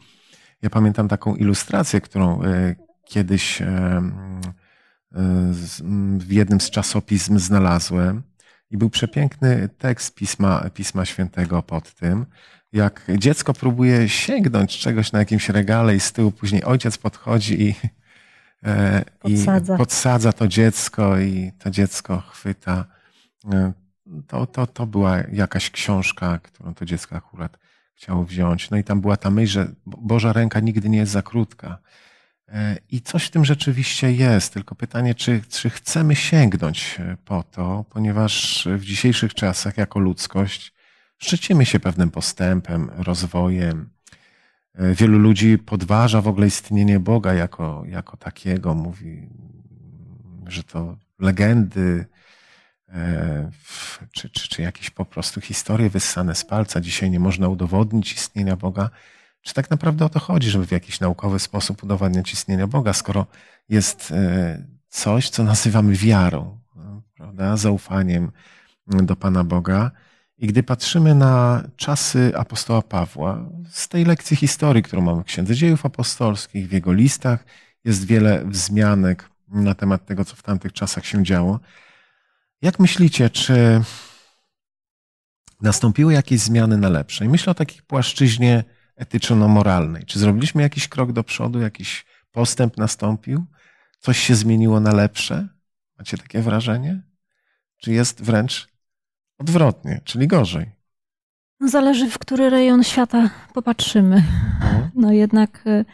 [0.62, 4.02] Ja pamiętam taką ilustrację, którą e, kiedyś e,
[6.18, 8.22] w jednym z czasopism znalazłem.
[8.70, 12.26] I był przepiękny tekst Pisma, Pisma Świętego pod tym,
[12.72, 17.74] jak dziecko próbuje sięgnąć czegoś na jakimś regale i z tyłu później ojciec podchodzi i,
[18.64, 19.74] e, podsadza.
[19.74, 22.84] i podsadza to dziecko i to dziecko chwyta.
[23.52, 23.72] E,
[24.26, 27.58] to, to, to była jakaś książka, którą to dziecko akurat
[27.94, 28.70] chciało wziąć.
[28.70, 31.78] No i tam była ta myśl, że Boża ręka nigdy nie jest za krótka.
[32.54, 37.84] E, I coś w tym rzeczywiście jest, tylko pytanie, czy, czy chcemy sięgnąć po to,
[37.90, 40.72] ponieważ w dzisiejszych czasach, jako ludzkość,
[41.18, 43.90] szczycimy się pewnym postępem, rozwojem.
[44.74, 48.74] E, wielu ludzi podważa w ogóle istnienie Boga jako, jako takiego.
[48.74, 49.28] Mówi,
[50.46, 52.06] że to legendy,
[52.88, 53.50] e,
[54.12, 56.80] czy, czy, czy jakieś po prostu historie wyssane z palca.
[56.80, 58.90] Dzisiaj nie można udowodnić istnienia Boga.
[59.44, 63.26] Czy tak naprawdę o to chodzi, żeby w jakiś naukowy sposób udowadniać istnienie Boga, skoro
[63.68, 66.60] jest e, coś, co nazywamy wiarą,
[67.16, 67.56] prawda?
[67.56, 68.32] zaufaniem
[68.86, 69.90] do Pana Boga.
[70.38, 75.54] I gdy patrzymy na czasy apostoła Pawła, z tej lekcji historii, którą mamy w Księdze
[75.54, 77.44] Dziejów Apostolskich, w jego listach,
[77.84, 81.60] jest wiele wzmianek na temat tego, co w tamtych czasach się działo.
[82.62, 83.82] Jak myślicie, czy
[85.60, 87.24] nastąpiły jakieś zmiany na lepsze?
[87.24, 88.64] I myślę o takiej płaszczyźnie
[88.96, 90.04] etyczno-moralnej.
[90.04, 93.44] Czy zrobiliśmy jakiś krok do przodu, jakiś postęp nastąpił?
[93.98, 95.48] Coś się zmieniło na lepsze?
[95.98, 97.02] Macie takie wrażenie?
[97.76, 98.68] Czy jest wręcz
[99.38, 100.66] odwrotnie, czyli gorzej.
[101.60, 104.16] No zależy, w który rejon świata popatrzymy.
[104.16, 104.90] Mhm.
[104.94, 105.84] No jednak y,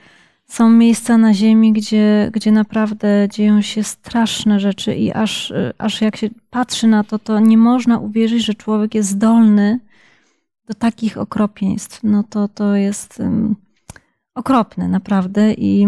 [0.46, 6.00] są miejsca na Ziemi, gdzie, gdzie naprawdę dzieją się straszne rzeczy, i aż, y, aż
[6.00, 9.80] jak się patrzy na to, to nie można uwierzyć, że człowiek jest zdolny
[10.70, 12.00] do takich okropieństw.
[12.02, 13.22] No to, to jest
[14.34, 15.54] okropne, naprawdę.
[15.54, 15.86] I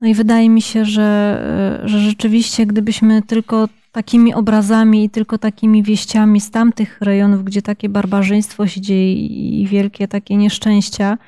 [0.00, 1.42] No i wydaje mi się, że,
[1.84, 7.88] że rzeczywiście, gdybyśmy tylko takimi obrazami i tylko takimi wieściami z tamtych rejonów, gdzie takie
[7.88, 9.12] barbarzyństwo się dzieje
[9.62, 11.18] i wielkie takie nieszczęścia,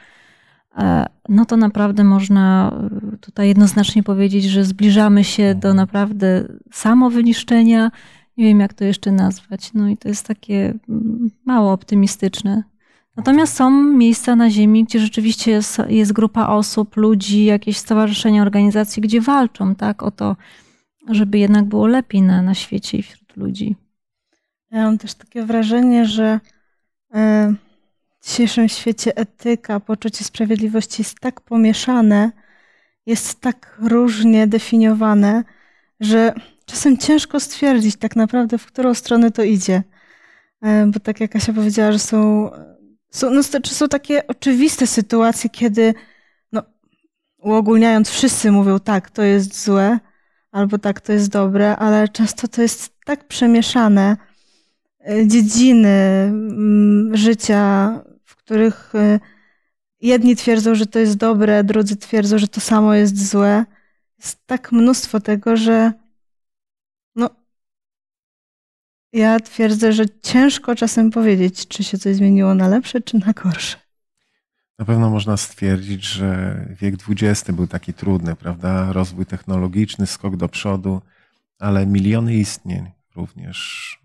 [0.76, 2.72] e, no to naprawdę można
[3.20, 7.90] tutaj jednoznacznie powiedzieć, że zbliżamy się do naprawdę samowyniszczenia.
[8.38, 9.70] Nie wiem, jak to jeszcze nazwać.
[9.74, 12.62] No i to jest takie mm, mało optymistyczne.
[13.16, 19.02] Natomiast są miejsca na Ziemi, gdzie rzeczywiście jest, jest grupa osób, ludzi, jakieś stowarzyszenia, organizacje,
[19.02, 20.36] gdzie walczą tak, o to,
[21.08, 23.76] żeby jednak było lepiej na, na świecie i wśród ludzi.
[24.70, 26.40] Ja mam też takie wrażenie, że
[27.14, 27.54] e,
[28.20, 32.32] w dzisiejszym świecie etyka, poczucie sprawiedliwości jest tak pomieszane,
[33.06, 35.44] jest tak różnie definiowane,
[36.00, 36.34] że
[36.68, 39.82] czasem ciężko stwierdzić tak naprawdę, w którą stronę to idzie.
[40.62, 42.50] E, bo tak jak Kasia powiedziała, że są,
[43.10, 45.94] są, no, są takie oczywiste sytuacje, kiedy
[46.52, 46.62] no,
[47.38, 49.98] uogólniając, wszyscy mówią tak, to jest złe,
[50.52, 54.16] albo tak, to jest dobre, ale często to jest tak przemieszane
[55.08, 57.92] e, dziedziny mm, życia,
[58.24, 59.20] w których e,
[60.00, 63.64] jedni twierdzą, że to jest dobre, drudzy twierdzą, że to samo jest złe.
[64.18, 65.92] Jest tak mnóstwo tego, że
[67.14, 67.30] no,
[69.12, 73.76] ja twierdzę, że ciężko czasem powiedzieć, czy się coś zmieniło na lepsze, czy na gorsze.
[74.78, 78.92] Na pewno można stwierdzić, że wiek XX był taki trudny, prawda?
[78.92, 81.02] Rozwój technologiczny, skok do przodu,
[81.58, 83.98] ale miliony istnień również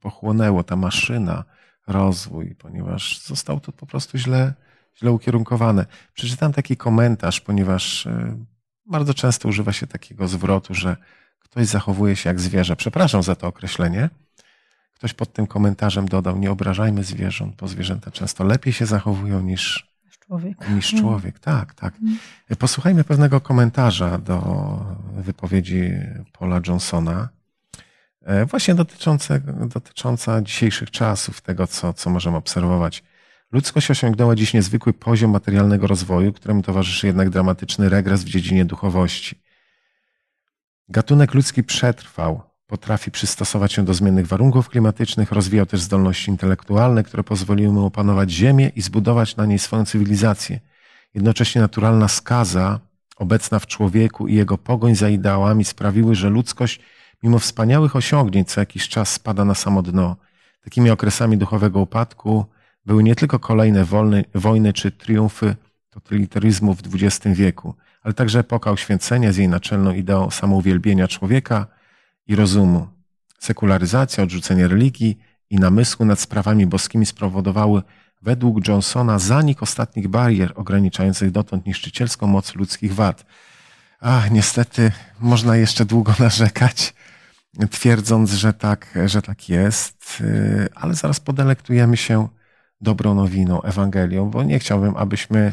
[0.00, 1.44] pochłonęło, ta maszyna,
[1.86, 4.54] rozwój, ponieważ został to po prostu źle,
[4.98, 5.86] źle ukierunkowane.
[6.14, 8.36] Przeczytam taki komentarz, ponieważ e,
[8.86, 10.96] bardzo często używa się takiego zwrotu, że
[11.38, 12.76] ktoś zachowuje się jak zwierzę.
[12.76, 14.10] Przepraszam za to określenie.
[15.04, 19.92] Ktoś pod tym komentarzem dodał: Nie obrażajmy zwierząt, bo zwierzęta często lepiej się zachowują niż,
[20.26, 20.68] człowiek.
[20.68, 21.94] Niż człowiek, tak, tak.
[22.58, 24.38] Posłuchajmy pewnego komentarza do
[25.16, 25.90] wypowiedzi
[26.38, 27.28] Paula Johnsona,
[28.22, 33.02] e, właśnie dotyczące, dotycząca dzisiejszych czasów, tego, co, co możemy obserwować.
[33.52, 39.42] Ludzkość osiągnęła dziś niezwykły poziom materialnego rozwoju, któremu towarzyszy jednak dramatyczny regres w dziedzinie duchowości.
[40.88, 47.24] Gatunek ludzki przetrwał, potrafi przystosować się do zmiennych warunków klimatycznych, rozwijał też zdolności intelektualne, które
[47.24, 50.60] pozwoliły mu opanować Ziemię i zbudować na niej swoją cywilizację.
[51.14, 52.80] Jednocześnie naturalna skaza
[53.16, 56.80] obecna w człowieku i jego pogoń za ideałami sprawiły, że ludzkość,
[57.22, 60.16] mimo wspaniałych osiągnięć, co jakiś czas spada na samo dno.
[60.64, 62.44] Takimi okresami duchowego upadku
[62.86, 63.84] były nie tylko kolejne
[64.34, 65.56] wojny czy triumfy
[65.90, 71.66] totalitaryzmu w XX wieku, ale także epoka uświęcenia z jej naczelną ideą samouwielbienia człowieka
[72.26, 72.88] i rozumu.
[73.38, 75.18] Sekularyzacja, odrzucenie religii
[75.50, 77.82] i namysłu nad sprawami boskimi spowodowały
[78.22, 83.24] według Johnsona zanik ostatnich barier ograniczających dotąd niszczycielską moc ludzkich wad.
[84.00, 86.94] Ach, niestety można jeszcze długo narzekać,
[87.70, 92.28] twierdząc, że tak, że tak jest, y, ale zaraz podelektujemy się
[92.80, 95.52] dobrą nowiną, Ewangelią, bo nie chciałbym, abyśmy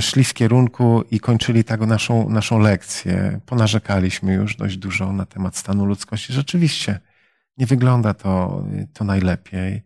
[0.00, 3.40] szli w kierunku i kończyli tak naszą, naszą lekcję.
[3.46, 6.32] Ponarzekaliśmy już dość dużo na temat stanu ludzkości.
[6.32, 7.00] Rzeczywiście
[7.56, 9.82] nie wygląda to, to najlepiej.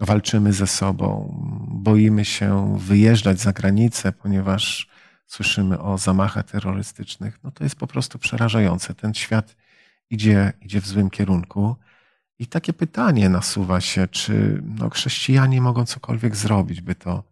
[0.00, 1.34] Walczymy ze sobą,
[1.68, 4.88] boimy się wyjeżdżać za granicę, ponieważ
[5.26, 7.38] słyszymy o zamachach terrorystycznych.
[7.44, 8.94] No to jest po prostu przerażające.
[8.94, 9.56] Ten świat
[10.10, 11.76] idzie, idzie w złym kierunku.
[12.38, 17.24] I takie pytanie nasuwa się, czy no, chrześcijanie mogą cokolwiek zrobić, by to,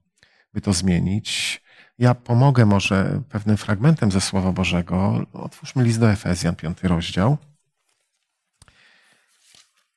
[0.55, 1.62] by to zmienić.
[2.03, 5.27] Ja pomogę może pewnym fragmentem ze Słowa Bożego.
[5.33, 7.39] Otwórzmy list do Efezjan, piąty rozdział.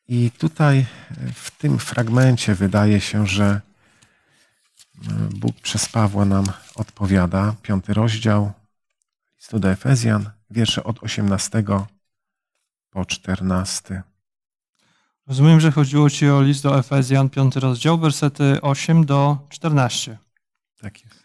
[0.08, 0.86] I tutaj
[1.34, 3.62] w tym fragmencie wydaje się, że
[5.36, 7.56] Bóg przez Pawła nam odpowiada.
[7.62, 8.52] Piąty rozdział
[9.38, 11.64] listu do Efezjan, wiersze od 18
[12.90, 14.04] po 14.
[15.28, 20.18] Rozumiem, że chodziło Ci o list do Efezjan, piąty rozdział, wersety 8 do 14.
[20.82, 21.25] Tak jest.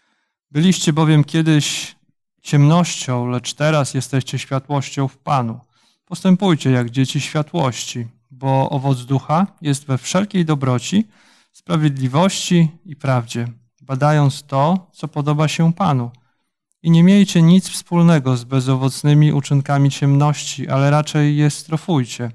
[0.51, 1.95] Byliście bowiem kiedyś
[2.41, 5.59] ciemnością, lecz teraz jesteście światłością w Panu.
[6.05, 11.07] Postępujcie jak dzieci światłości, bo owoc ducha jest we wszelkiej dobroci,
[11.51, 13.47] sprawiedliwości i prawdzie,
[13.81, 16.11] badając to, co podoba się Panu.
[16.83, 22.31] I nie miejcie nic wspólnego z bezowocnymi uczynkami ciemności, ale raczej je strofujcie.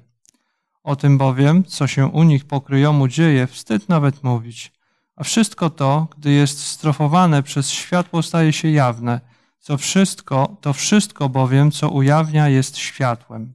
[0.83, 4.76] O tym bowiem, co się u nich pokryjomu dzieje, wstyd nawet mówić.
[5.17, 9.21] A wszystko to, gdy jest strofowane przez światło, staje się jawne.
[9.59, 13.53] Co wszystko, to wszystko bowiem, co ujawnia, jest światłem.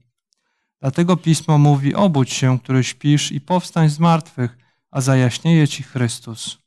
[0.81, 4.59] Dlatego pismo mówi: Obudź się, który śpisz, i powstań z martwych,
[4.91, 6.59] a zajaśnieje ci Chrystus.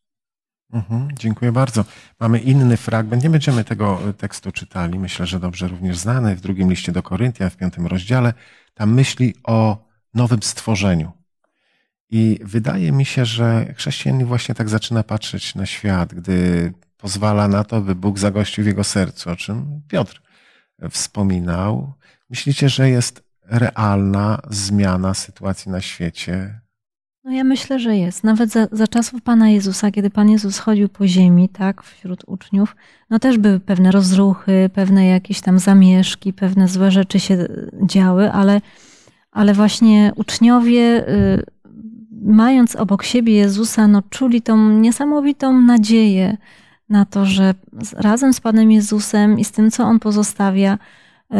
[0.74, 1.86] Mhm, dziękuję bardzo.
[2.20, 3.24] Mamy inny fragment.
[3.24, 5.00] Nie będziemy tego tekstu czytali.
[5.00, 8.34] Myślę, że dobrze również znany w drugim liście do Koryntian, w piątym rozdziale.
[8.74, 11.12] Tam myśli o nowym stworzeniu.
[12.18, 17.63] I wydaje mi się, że chrześcijanin właśnie tak zaczyna patrzeć na świat, gdy pozwala na
[17.63, 20.22] to, by Bóg zagościł w jego sercu, o czym Piotr
[20.89, 21.93] wspominał.
[22.30, 26.61] Myślicie, że jest realna zmiana sytuacji na świecie?
[27.24, 28.24] No ja myślę, że jest.
[28.24, 32.76] Nawet za, za czasów Pana Jezusa, kiedy Pan Jezus chodził po ziemi, tak, wśród uczniów,
[33.09, 37.47] no też były pewne rozruchy, pewne jakieś tam zamieszki, pewne złe rzeczy się
[37.84, 38.61] działy, ale,
[39.32, 41.55] ale właśnie uczniowie, y,
[42.22, 46.38] mając obok siebie Jezusa, no czuli tą niesamowitą nadzieję
[46.89, 47.53] na to, że
[47.93, 50.78] razem z Panem Jezusem i z tym, co On pozostawia,
[51.34, 51.36] y,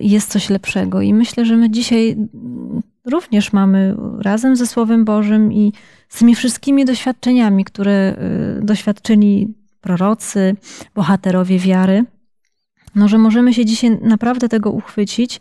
[0.00, 1.02] jest coś lepszego.
[1.02, 2.16] I myślę, że my dzisiaj
[3.04, 5.72] również mamy razem ze Słowem Bożym i
[6.08, 8.16] z tymi wszystkimi doświadczeniami, które
[8.58, 10.56] y, doświadczyli prorocy,
[10.94, 12.04] bohaterowie wiary,
[12.94, 15.40] no, że możemy się dzisiaj naprawdę tego uchwycić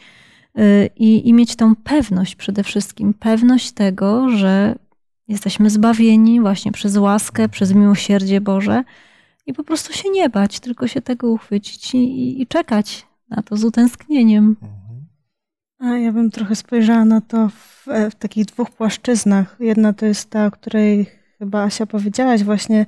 [0.95, 4.75] i, i mieć tą pewność przede wszystkim, pewność tego, że
[5.27, 8.83] jesteśmy zbawieni właśnie przez łaskę, przez miłosierdzie Boże
[9.45, 13.57] i po prostu się nie bać, tylko się tego uchwycić i, i czekać na to
[13.57, 14.55] z utęsknieniem.
[14.61, 14.87] Mhm.
[15.79, 19.55] A ja bym trochę spojrzała na to w, w, takich dwóch płaszczyznach.
[19.59, 21.05] Jedna to jest ta, o której
[21.39, 22.85] chyba Asia powiedziałaś, właśnie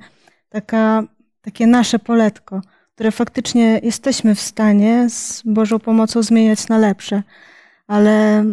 [0.48, 1.02] taka,
[1.40, 2.60] takie nasze poletko,
[2.94, 7.22] które faktycznie jesteśmy w stanie z Bożą pomocą zmieniać na lepsze.
[7.90, 8.44] Ale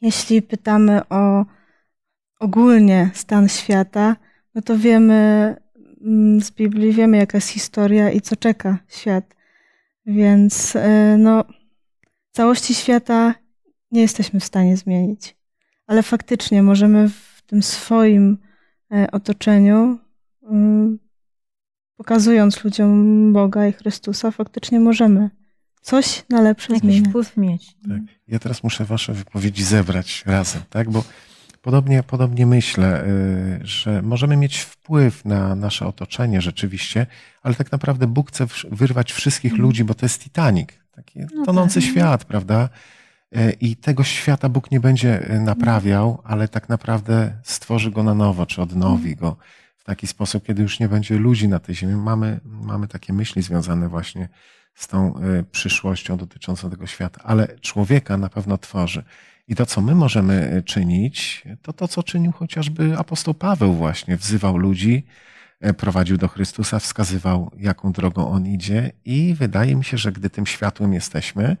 [0.00, 1.44] jeśli pytamy o
[2.40, 4.16] ogólnie stan świata,
[4.54, 5.56] no to wiemy
[6.00, 9.34] mm, z Biblii, wiemy jaka jest historia i co czeka świat.
[10.06, 11.44] Więc e, no,
[12.30, 13.34] całości świata
[13.90, 15.36] nie jesteśmy w stanie zmienić.
[15.86, 18.38] Ale faktycznie możemy w tym swoim
[18.92, 19.98] e, otoczeniu,
[20.42, 20.98] mm,
[21.96, 25.30] pokazując ludziom Boga i Chrystusa, faktycznie możemy
[25.82, 27.76] coś na lepsze Jakiś wpływ mieć.
[27.88, 28.00] Tak.
[28.28, 30.90] Ja teraz muszę wasze wypowiedzi zebrać razem, tak?
[30.90, 31.04] Bo
[31.62, 37.06] podobnie, podobnie myślę, y, że możemy mieć wpływ na nasze otoczenie rzeczywiście,
[37.42, 41.80] ale tak naprawdę Bóg chce wyrwać wszystkich ludzi, bo to jest Titanic, taki No tonący
[41.80, 41.90] tak.
[41.90, 42.68] świat, prawda?
[43.36, 48.14] Y, I tego świata Bóg nie będzie y, naprawiał, ale tak naprawdę stworzy go na
[48.14, 49.36] nowo, czy odnowi go
[49.76, 51.96] w taki sposób, kiedy już nie będzie ludzi na tej ziemi.
[51.96, 54.28] Mamy, mamy takie myśli związane właśnie
[54.74, 59.04] z tą y, przyszłością dotyczącą tego świata, ale człowieka na pewno tworzy.
[59.48, 64.16] I to, co my możemy y, czynić, to to, co czynił chociażby apostoł Paweł właśnie.
[64.16, 65.06] Wzywał ludzi,
[65.66, 70.30] y, prowadził do Chrystusa, wskazywał, jaką drogą on idzie i wydaje mi się, że gdy
[70.30, 71.56] tym światłem jesteśmy,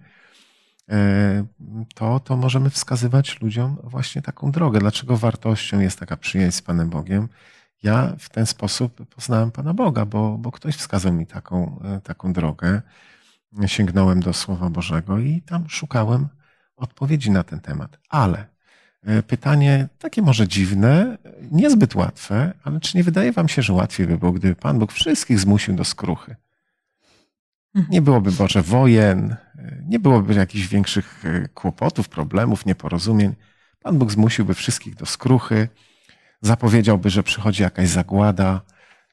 [1.94, 4.80] to, to możemy wskazywać ludziom właśnie taką drogę.
[4.80, 7.28] Dlaczego wartością jest taka przyjaźń z Panem Bogiem?
[7.82, 12.32] Ja w ten sposób poznałem Pana Boga, bo, bo ktoś wskazał mi taką, e, taką
[12.32, 12.82] drogę.
[13.66, 16.28] Sięgnąłem do Słowa Bożego i tam szukałem
[16.76, 17.98] odpowiedzi na ten temat.
[18.08, 18.46] Ale
[19.02, 21.18] e, pytanie takie może dziwne,
[21.50, 24.92] niezbyt łatwe, ale czy nie wydaje Wam się, że łatwiej by było, gdyby Pan Bóg
[24.92, 26.36] wszystkich zmusił do skruchy?
[27.88, 31.24] Nie byłoby Boże wojen, e, nie byłoby jakichś większych
[31.54, 33.34] kłopotów, problemów, nieporozumień.
[33.82, 35.68] Pan Bóg zmusiłby wszystkich do skruchy,
[36.42, 38.60] zapowiedziałby, że przychodzi jakaś zagłada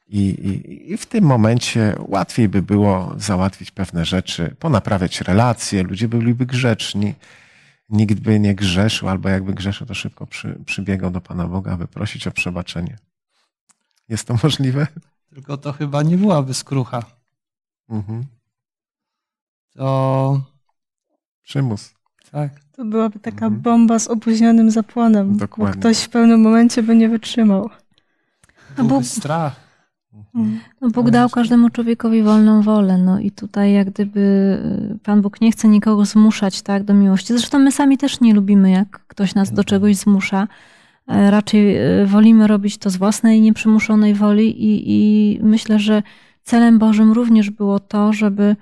[0.06, 6.08] i, i, i w tym momencie łatwiej by było załatwić pewne rzeczy, ponaprawiać relacje, ludzie
[6.08, 7.14] byliby grzeczni,
[7.88, 11.88] nikt by nie grzeszył, albo jakby grzeszył, to szybko przy, przybiegał do Pana Boga, aby
[11.88, 12.96] prosić o przebaczenie.
[14.08, 14.86] Jest to możliwe?
[15.34, 17.02] Tylko to chyba nie byłaby skrucha.
[17.88, 18.26] Mhm.
[19.74, 20.42] To
[21.42, 21.94] Przymus.
[22.30, 22.60] tak.
[22.80, 23.62] To byłaby taka Mhm.
[23.62, 25.74] bomba z opóźnionym zapłonem, Dokładnie.
[25.74, 27.70] bo ktoś w pewnym momencie by nie wytrzymał.
[28.76, 29.56] A Bóg- Byłby strach.
[30.80, 34.20] No Bóg dał każdemu człowiekowi wolną wolę, no i tutaj jak gdyby
[34.94, 37.32] y, Pan Bóg nie chce nikogo zmuszać tak, do miłości.
[37.32, 40.48] Zresztą my sami też nie lubimy, jak ktoś nas do czegoś zmusza.
[41.08, 46.02] E, Raczej y, wolimy robić to z własnej nieprzymuszonej woli i, i myślę, że
[46.44, 48.56] celem Bożym również było to, żeby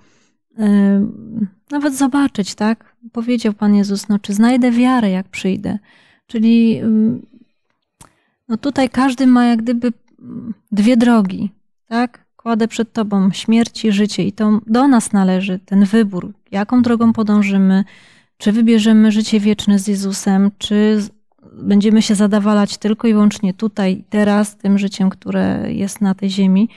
[1.71, 2.97] nawet zobaczyć, tak?
[3.13, 5.79] Powiedział Pan Jezus, no czy znajdę wiarę, jak przyjdę.
[6.27, 6.81] Czyli
[8.49, 9.93] no tutaj każdy ma jak gdyby
[10.73, 11.51] dwie drogi,
[11.89, 12.25] tak?
[12.37, 17.13] Kładę przed Tobą śmierć i życie i to do nas należy ten wybór, jaką drogą
[17.13, 17.85] podążymy,
[18.39, 21.03] czy wybierzemy życie wieczne z Jezusem, czy
[21.53, 26.69] będziemy się zadawalać tylko i wyłącznie tutaj, teraz, tym życiem, które jest na tej ziemi.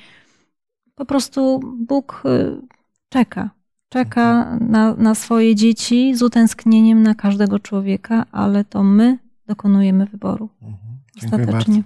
[0.95, 2.61] Po prostu Bóg y,
[3.09, 3.49] czeka.
[3.91, 9.17] Czeka na, na swoje dzieci z utęsknieniem na każdego człowieka, ale to my
[9.47, 10.77] dokonujemy wyboru Mhm.
[11.15, 11.57] Dziękuję bardzo.
[11.57, 11.83] ostatecznie.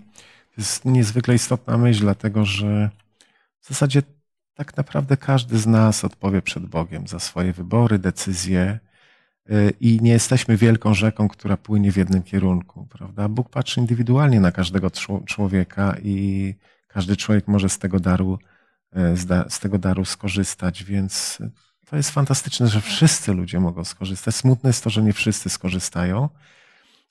[0.56, 2.90] To jest niezwykle istotna myśl, dlatego że
[3.60, 4.02] w zasadzie
[4.54, 8.80] tak naprawdę każdy z nas odpowie przed Bogiem za swoje wybory, decyzje
[9.50, 13.30] y, i nie jesteśmy wielką rzeką, która płynie w jednym kierunku, prawda?
[13.30, 14.92] Bóg patrzy indywidualnie na każdego
[15.26, 16.56] człowieka i
[16.88, 18.40] każdy człowiek może z tego daru,
[18.98, 19.18] y,
[19.50, 21.40] z tego daru skorzystać, więc
[21.90, 24.36] to jest fantastyczne, że wszyscy ludzie mogą skorzystać.
[24.36, 26.30] Smutne jest to, że nie wszyscy skorzystają,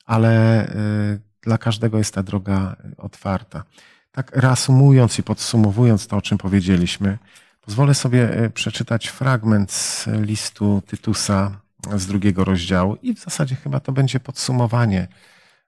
[0.06, 3.64] ale y, dla każdego jest ta droga otwarta.
[4.12, 7.18] Tak reasumując i podsumowując to, o czym powiedzieliśmy,
[7.60, 11.60] pozwolę sobie y, przeczytać fragment z listu Tytusa
[11.96, 15.08] z drugiego rozdziału i w zasadzie chyba to będzie podsumowanie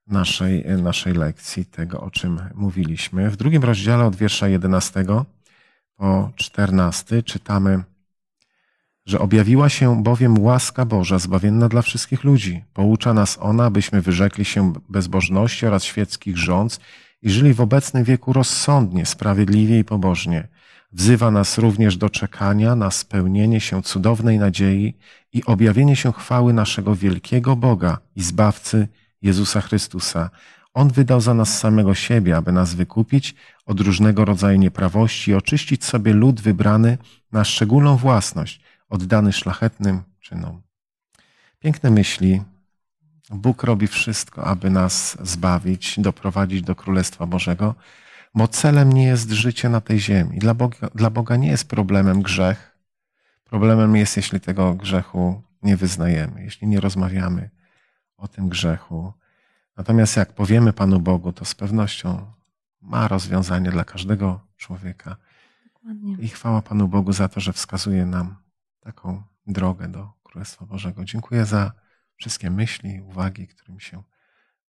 [0.06, 3.30] naszej, naszej lekcji, tego o czym mówiliśmy.
[3.30, 5.04] W drugim rozdziale od wiersza 11
[5.96, 7.82] po 14 czytamy
[9.06, 12.64] że objawiła się bowiem łaska Boża zbawienna dla wszystkich ludzi.
[12.74, 16.80] Poucza nas ona, byśmy wyrzekli się bezbożności oraz świeckich rządz
[17.22, 20.48] i żyli w obecnym wieku rozsądnie, sprawiedliwie i pobożnie.
[20.92, 24.94] Wzywa nas również do czekania na spełnienie się cudownej nadziei
[25.32, 28.88] i objawienie się chwały naszego wielkiego Boga i Zbawcy
[29.22, 30.30] Jezusa Chrystusa.
[30.74, 33.34] On wydał za nas samego siebie, aby nas wykupić
[33.66, 36.98] od różnego rodzaju nieprawości i oczyścić sobie lud wybrany
[37.32, 40.62] na szczególną własność, oddany szlachetnym czynom.
[41.58, 42.42] Piękne myśli.
[43.30, 47.74] Bóg robi wszystko, aby nas zbawić, doprowadzić do Królestwa Bożego,
[48.34, 50.38] bo celem nie jest życie na tej ziemi.
[50.38, 52.76] Dla Boga, dla Boga nie jest problemem grzech.
[53.44, 57.50] Problemem jest, jeśli tego grzechu nie wyznajemy, jeśli nie rozmawiamy
[58.16, 59.12] o tym grzechu.
[59.76, 62.26] Natomiast jak powiemy Panu Bogu, to z pewnością
[62.82, 65.16] ma rozwiązanie dla każdego człowieka.
[65.74, 66.16] Dokładnie.
[66.18, 68.36] I chwała Panu Bogu za to, że wskazuje nam
[68.86, 71.04] taką drogę do Królestwa Bożego.
[71.04, 71.72] Dziękuję za
[72.16, 74.02] wszystkie myśli, uwagi, którymi się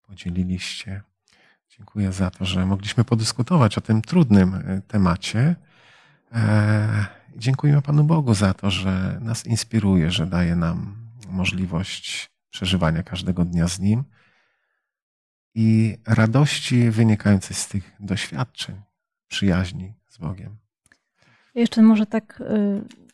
[0.03, 1.03] podzieliliście.
[1.69, 5.57] Dziękuję za to, że mogliśmy podyskutować o tym trudnym e, temacie.
[6.33, 7.07] E,
[7.37, 10.97] dziękujemy Panu Bogu za to, że nas inspiruje, że daje nam
[11.29, 14.05] możliwość przeżywania każdego dnia z Nim
[15.55, 18.83] i radości wynikającej z tych doświadczeń,
[19.29, 20.57] przyjaźni z Bogiem.
[21.55, 23.06] Jeszcze może tak y,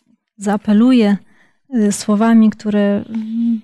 [0.43, 1.17] zaapeluję
[1.75, 3.61] y, słowami, które mm,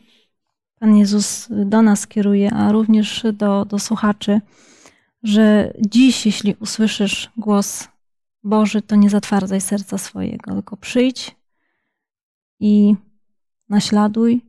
[0.81, 4.41] Pan Jezus do nas kieruje, a również do, do słuchaczy,
[5.23, 7.89] że dziś, jeśli usłyszysz głos
[8.45, 11.37] Boży, to nie zatwardzaj serca swojego, tylko przyjdź
[12.61, 12.95] i
[13.69, 14.41] naśladuj,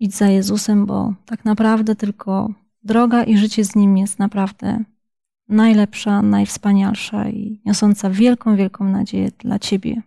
[0.00, 2.50] idź za Jezusem, bo tak naprawdę tylko
[2.82, 4.84] droga i życie z Nim jest naprawdę
[5.48, 10.02] najlepsza, najwspanialsza i niosąca wielką, wielką nadzieję dla Ciebie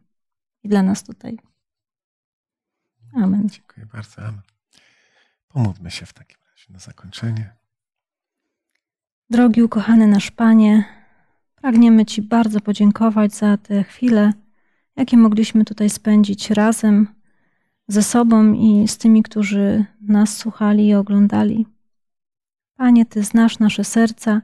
[0.64, 1.38] i dla nas tutaj.
[3.14, 3.50] Amen.
[3.50, 4.22] Dziękuję bardzo.
[4.22, 4.42] Amen.
[5.48, 7.54] Pomódlmy się w takim razie na zakończenie.
[9.30, 10.84] Drogi ukochany nasz Panie,
[11.56, 14.34] pragniemy Ci bardzo podziękować za te chwile,
[14.96, 17.08] jakie mogliśmy tutaj spędzić razem
[17.88, 21.66] ze sobą i z tymi, którzy nas słuchali i oglądali.
[22.76, 24.42] Panie, Ty znasz nasze serca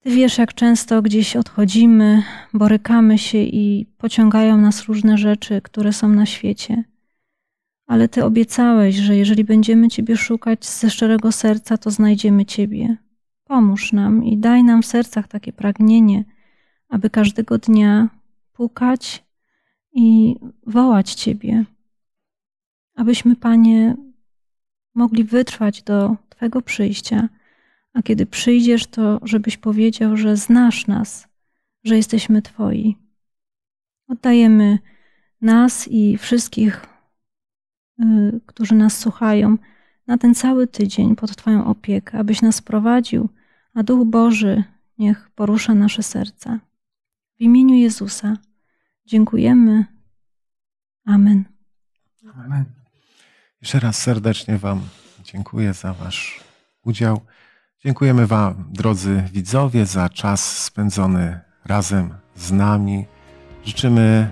[0.00, 2.22] ty wiesz, jak często gdzieś odchodzimy,
[2.54, 6.84] borykamy się i pociągają nas różne rzeczy, które są na świecie.
[7.86, 12.96] Ale Ty obiecałeś, że jeżeli będziemy Ciebie szukać ze szczerego serca, to znajdziemy Ciebie.
[13.44, 16.24] Pomóż nam i daj nam w sercach takie pragnienie,
[16.88, 18.08] aby każdego dnia
[18.52, 19.24] pukać
[19.92, 20.36] i
[20.66, 21.64] wołać Ciebie.
[22.94, 23.96] Abyśmy, Panie,
[24.94, 27.28] mogli wytrwać do Twego przyjścia
[27.96, 31.28] a kiedy przyjdziesz, to żebyś powiedział, że znasz nas,
[31.84, 32.96] że jesteśmy Twoi.
[34.08, 34.78] Oddajemy
[35.40, 36.86] nas i wszystkich,
[38.00, 38.04] y,
[38.46, 39.56] którzy nas słuchają,
[40.06, 43.28] na ten cały tydzień pod Twoją opiekę, abyś nas prowadził,
[43.74, 44.64] a Duch Boży
[44.98, 46.60] niech porusza nasze serca.
[47.38, 48.36] W imieniu Jezusa
[49.06, 49.84] dziękujemy.
[51.04, 51.44] Amen.
[52.44, 52.64] Amen.
[53.62, 54.80] Jeszcze raz serdecznie Wam
[55.24, 56.40] dziękuję za Wasz
[56.84, 57.20] udział.
[57.84, 63.06] Dziękujemy Wam, drodzy widzowie, za czas spędzony razem z nami.
[63.64, 64.30] Życzymy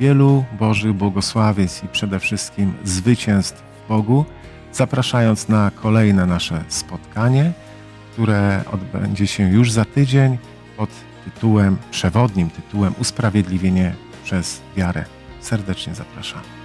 [0.00, 4.24] wielu Bożych błogosławień i przede wszystkim zwycięstw w Bogu,
[4.72, 7.52] zapraszając na kolejne nasze spotkanie,
[8.12, 10.38] które odbędzie się już za tydzień
[10.76, 10.90] pod
[11.24, 15.04] tytułem, przewodnim tytułem Usprawiedliwienie przez wiarę.
[15.40, 16.61] Serdecznie zapraszamy.